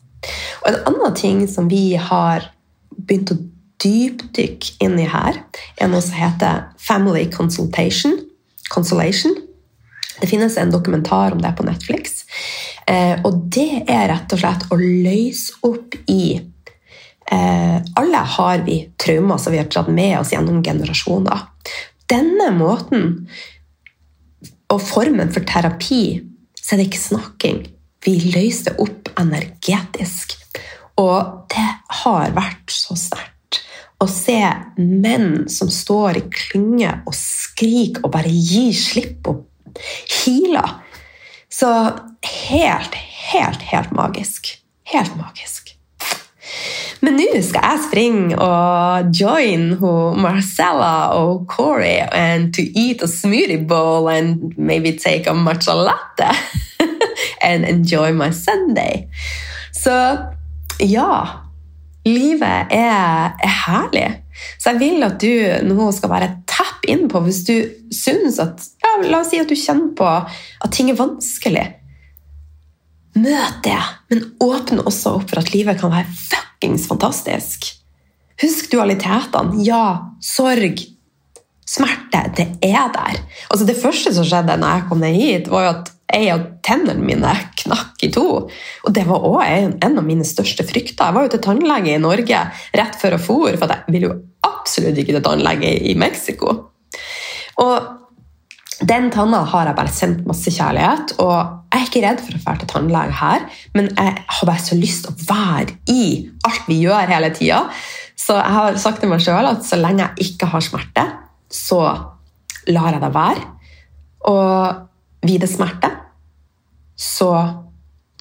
Og 0.63 0.71
en 0.71 0.81
annen 0.87 1.15
ting 1.15 1.45
som 1.51 1.69
vi 1.69 1.93
har 1.99 2.49
begynt 2.97 3.35
å 3.35 3.41
dypdykke 3.83 4.77
inn 4.81 4.97
i 5.01 5.07
her, 5.11 5.41
er 5.77 5.89
noe 5.91 6.01
som 6.01 6.17
heter 6.17 6.69
Family 6.81 7.27
Consultation. 7.29 8.15
Consolation. 8.73 9.35
Det 10.21 10.29
finnes 10.31 10.57
en 10.57 10.71
dokumentar 10.71 11.35
om 11.35 11.41
det 11.43 11.51
på 11.57 11.65
Netflix. 11.67 12.23
Eh, 12.87 13.15
og 13.23 13.45
det 13.53 13.85
er 13.87 14.09
rett 14.11 14.33
og 14.35 14.41
slett 14.41 14.65
å 14.73 14.77
løse 14.79 15.55
opp 15.63 15.95
i 16.11 16.35
eh, 16.35 17.77
Alle 17.79 18.23
har 18.35 18.65
vi 18.65 18.81
traumer 18.99 19.39
som 19.39 19.55
vi 19.55 19.61
har 19.61 19.69
dratt 19.71 19.91
med 19.93 20.17
oss 20.19 20.33
gjennom 20.35 20.59
generasjoner. 20.65 21.47
Denne 22.11 22.49
måten 22.57 23.05
og 24.73 24.81
formen 24.81 25.31
for 25.33 25.45
terapi, 25.47 26.19
så 26.57 26.73
er 26.73 26.81
det 26.81 26.89
ikke 26.89 27.03
snakking. 27.03 27.59
Vi 28.03 28.15
løser 28.33 28.79
opp 28.83 29.11
energetisk. 29.19 30.35
Og 30.99 31.45
det 31.53 31.69
har 32.03 32.33
vært 32.35 32.73
så 32.73 32.97
sterkt 32.99 33.61
å 34.03 34.07
se 34.09 34.39
menn 34.77 35.45
som 35.51 35.71
står 35.71 36.19
i 36.19 36.25
klynge 36.33 36.91
og 37.07 37.15
skriker 37.17 38.03
og 38.03 38.13
bare 38.15 38.31
gir 38.31 38.73
slipp 38.75 39.29
og 39.31 39.45
healer. 39.73 40.82
Så 41.53 41.89
helt, 42.49 42.95
helt, 43.33 43.61
helt 43.61 43.91
magisk. 43.91 44.57
Helt 44.83 45.15
magisk. 45.15 45.69
Men 46.99 47.17
nå 47.19 47.41
skal 47.43 47.65
jeg 47.67 47.81
springe 47.83 48.37
og 48.39 49.11
join 49.13 49.73
Marcella 50.23 51.11
og 51.17 51.45
Corey 51.51 51.99
and 52.11 52.53
to 52.55 52.63
eat 52.73 53.03
a 53.03 53.07
smoothie 53.07 53.59
bowl 53.67 54.09
and 54.09 54.57
maybe 54.57 54.95
take 54.97 55.29
a 55.29 55.33
matcha 55.33 55.75
latte 55.75 56.31
and 57.41 57.65
enjoy 57.65 58.13
my 58.13 58.31
Sunday. 58.31 59.07
Så 59.73 60.17
ja 60.79 61.27
Livet 62.05 62.73
er, 62.75 63.35
er 63.39 63.53
herlig. 63.67 64.07
Så 64.59 64.73
jeg 64.73 64.79
vil 64.79 65.05
at 65.05 65.21
du 65.21 65.69
nå 65.69 65.91
skal 65.95 66.11
bare 66.11 66.31
tappe 66.49 66.89
inn 66.91 67.05
på 67.11 67.21
hvis 67.23 67.43
du 67.47 67.55
syns 67.95 68.41
at 68.43 68.59
La 69.01 69.21
oss 69.21 69.31
si 69.33 69.39
at 69.41 69.49
du 69.49 69.55
kjenner 69.57 69.93
på 69.97 70.07
at 70.07 70.73
ting 70.73 70.91
er 70.91 70.99
vanskelig. 70.99 71.65
Møt 73.13 73.61
det, 73.65 73.79
men 74.09 74.25
åpne 74.41 74.85
også 74.89 75.17
opp 75.19 75.29
for 75.29 75.41
at 75.41 75.51
livet 75.53 75.79
kan 75.81 75.93
være 75.93 76.09
fuckings 76.17 76.87
fantastisk. 76.89 77.69
Husk 78.41 78.71
dualitetene. 78.71 79.61
Ja, 79.65 80.13
sorg, 80.23 80.81
smerte, 81.69 82.23
det 82.37 82.47
er 82.65 82.89
der. 82.93 83.19
Altså 83.49 83.67
Det 83.69 83.77
første 83.77 84.13
som 84.15 84.25
skjedde 84.27 84.57
når 84.57 84.77
jeg 84.77 84.87
kom 84.89 85.03
ned 85.03 85.19
hit, 85.19 85.51
var 85.53 85.67
jo 85.67 85.73
at 85.75 85.93
en 86.13 86.27
av 86.33 86.43
tennene 86.65 87.05
mine 87.05 87.31
knakk 87.63 88.03
i 88.05 88.11
to. 88.13 88.27
Og 88.85 88.93
det 88.93 89.05
var 89.07 89.25
òg 89.25 89.41
en, 89.45 89.73
en, 89.81 89.97
av 89.97 90.05
mine 90.05 90.25
største 90.27 90.65
frykter. 90.67 91.07
Jeg 91.07 91.15
var 91.15 91.25
jo 91.25 91.33
til 91.33 91.43
tannlege 91.45 91.95
i 91.95 92.01
Norge 92.01 92.43
rett 92.77 92.99
før 92.99 93.17
jeg 93.17 93.25
for, 93.25 93.57
for 93.57 93.73
jeg 93.73 93.95
ville 93.95 94.09
jo 94.09 94.19
absolutt 94.45 94.99
ikke 94.99 95.17
til 95.17 95.25
tannlege 95.25 95.73
i 95.89 95.95
Mexico. 95.97 96.57
Og 97.63 98.02
den 98.89 99.09
tanna 99.13 99.43
har 99.47 99.69
jeg 99.69 99.77
bare 99.77 99.93
sendt 99.93 100.23
masse 100.27 100.51
kjærlighet, 100.53 101.15
og 101.23 101.33
jeg 101.73 101.79
er 101.79 101.87
ikke 101.87 102.03
redd 102.03 102.21
for 102.23 102.37
å 102.37 102.41
dra 102.43 102.55
til 102.59 102.69
tannlege 102.69 103.17
her, 103.17 103.45
men 103.77 103.89
jeg 103.91 104.13
har 104.37 104.49
bare 104.49 104.63
så 104.63 104.77
lyst 104.77 105.05
til 105.05 105.13
å 105.13 105.27
være 105.29 105.77
i 105.89 106.05
alt 106.47 106.69
vi 106.69 106.79
gjør 106.83 107.13
hele 107.13 107.31
tida. 107.35 107.63
Så 108.19 108.37
jeg 108.37 108.55
har 108.57 108.79
sagt 108.81 109.01
til 109.01 109.11
meg 109.11 109.23
sjøl 109.23 109.49
at 109.49 109.65
så 109.67 109.79
lenge 109.79 110.05
jeg 110.05 110.29
ikke 110.29 110.51
har 110.53 110.65
smerte, 110.65 111.07
så 111.49 111.81
lar 112.69 112.93
jeg 112.95 113.03
det 113.03 113.11
være. 113.15 113.49
Og 114.29 114.79
blir 115.23 115.41
det 115.43 115.51
smerte, 115.51 115.89
så 116.95 117.31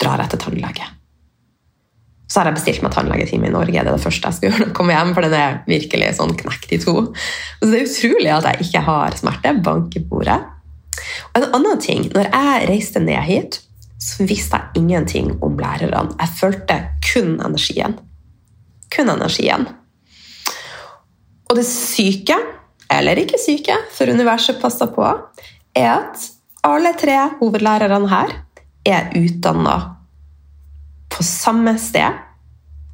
drar 0.01 0.25
jeg 0.25 0.33
til 0.33 0.45
tannlege. 0.47 0.89
Så 2.33 2.41
har 2.41 2.49
jeg 2.49 2.57
bestilt 2.57 2.85
meg 2.85 2.95
tannlegetime 2.95 3.51
i 3.51 3.53
Norge. 3.53 3.77
Det 3.77 3.91
er 3.91 3.93
det 3.93 4.01
første 4.01 4.31
jeg 4.31 4.39
skal 4.39 4.49
gjøre. 4.49 4.71
Komme 4.77 4.95
hjem, 4.97 5.11
for 5.13 5.27
den 5.27 5.35
er 5.37 5.59
virkelig 5.69 6.15
sånn 6.17 6.33
knekt 6.39 6.73
i 6.73 6.79
to. 6.81 6.95
Så 7.61 7.69
det 7.69 7.83
er 7.83 7.91
utrolig 7.91 8.31
at 8.33 8.49
jeg 8.49 8.69
ikke 8.69 8.85
har 8.87 9.19
smerte. 9.21 9.53
Bank 9.67 9.99
i 10.01 10.05
bordet. 10.09 10.39
Og 11.35 11.43
en 11.43 11.59
annen 11.59 11.83
ting, 11.83 12.07
når 12.15 12.31
jeg 12.31 12.65
reiste 12.71 13.05
ned 13.05 13.21
hit, 13.29 13.61
så 14.01 14.25
visste 14.27 14.59
jeg 14.59 14.83
ingenting 14.83 15.35
om 15.45 15.61
lærerne. 15.61 16.17
Jeg 16.17 16.37
følte 16.41 16.79
kun 17.13 17.37
energien. 17.37 18.01
Kun 18.97 19.13
energien. 19.13 19.69
Og 21.51 21.59
det 21.61 21.69
syke, 21.69 22.39
eller 22.89 23.21
ikke 23.21 23.41
syke, 23.41 23.77
for 23.93 24.09
universet 24.09 24.57
passer 24.63 24.89
på, 24.95 25.05
er 25.77 25.91
at 25.99 26.31
alle 26.65 26.95
tre 26.97 27.19
hovedlærerne 27.41 28.09
her 28.09 28.39
er 28.89 29.13
utdanna 29.21 29.77
på 31.13 31.25
samme 31.27 31.77
sted 31.81 32.21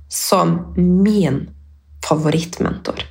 som 0.09 0.59
min 0.76 1.46
favorittmentor. 2.04 3.02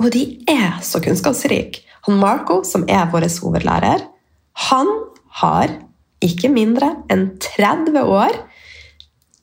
Og 0.00 0.10
de 0.14 0.24
er 0.50 0.80
så 0.84 1.00
kunnskapsrike. 1.02 1.82
Han 2.06 2.18
Marco, 2.18 2.62
som 2.66 2.84
er 2.90 3.06
vår 3.12 3.28
hovedlærer, 3.42 4.02
han 4.68 4.88
har 5.42 5.70
ikke 6.22 6.50
mindre 6.52 6.90
enn 7.10 7.28
30 7.42 8.02
år 8.02 8.34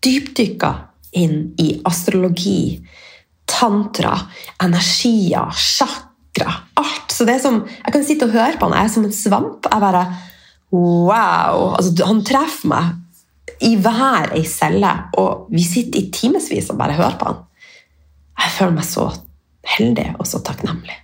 dypdykka 0.03 0.71
inn 1.19 1.53
i 1.59 1.71
astrologi, 1.87 2.79
tantra, 3.49 4.13
energier, 4.61 5.49
chakra, 5.55 6.53
alt. 6.79 7.11
Så 7.11 7.25
det 7.25 7.39
er 7.39 7.43
som, 7.43 7.63
Jeg 7.67 7.93
kan 7.93 8.05
sitte 8.05 8.27
og 8.27 8.35
høre 8.35 8.57
på 8.59 8.67
han, 8.67 8.77
jeg 8.77 8.85
er 8.85 8.93
som 8.93 9.07
en 9.07 9.15
svamp. 9.15 9.65
Jeg 9.71 9.81
bare 9.81 10.05
Wow! 10.69 11.73
Altså, 11.79 12.05
han 12.05 12.21
treffer 12.23 12.69
meg 12.69 12.91
i 13.65 13.75
hver 13.81 14.33
ei 14.37 14.45
celle, 14.47 14.91
og 15.19 15.49
vi 15.51 15.63
sitter 15.65 15.99
i 15.99 16.09
timevis 16.13 16.69
og 16.71 16.79
bare 16.79 16.95
hører 16.97 17.17
på 17.19 17.29
han. 17.29 17.43
Jeg 18.39 18.55
føler 18.55 18.77
meg 18.77 18.87
så 18.87 19.09
heldig 19.75 20.07
og 20.17 20.27
så 20.27 20.39
takknemlig. 20.45 20.95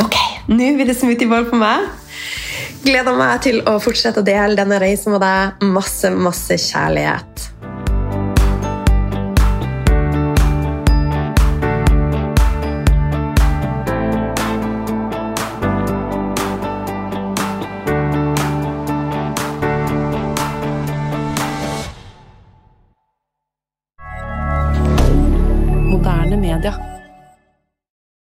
Ok, 0.00 0.16
nå 0.50 0.70
blir 0.76 0.88
det 0.88 0.96
smoothiebowl 0.98 1.48
på 1.50 1.58
meg. 1.58 1.88
Gleder 2.84 3.16
meg 3.16 3.40
til 3.46 3.62
å 3.66 3.78
fortsette 3.82 4.20
å 4.20 4.26
dele 4.26 4.58
denne 4.58 4.78
reisen 4.82 5.14
med 5.14 5.22
deg. 5.24 5.66
Masse, 5.74 6.10
masse 6.14 6.58
kjærlighet. 6.60 7.48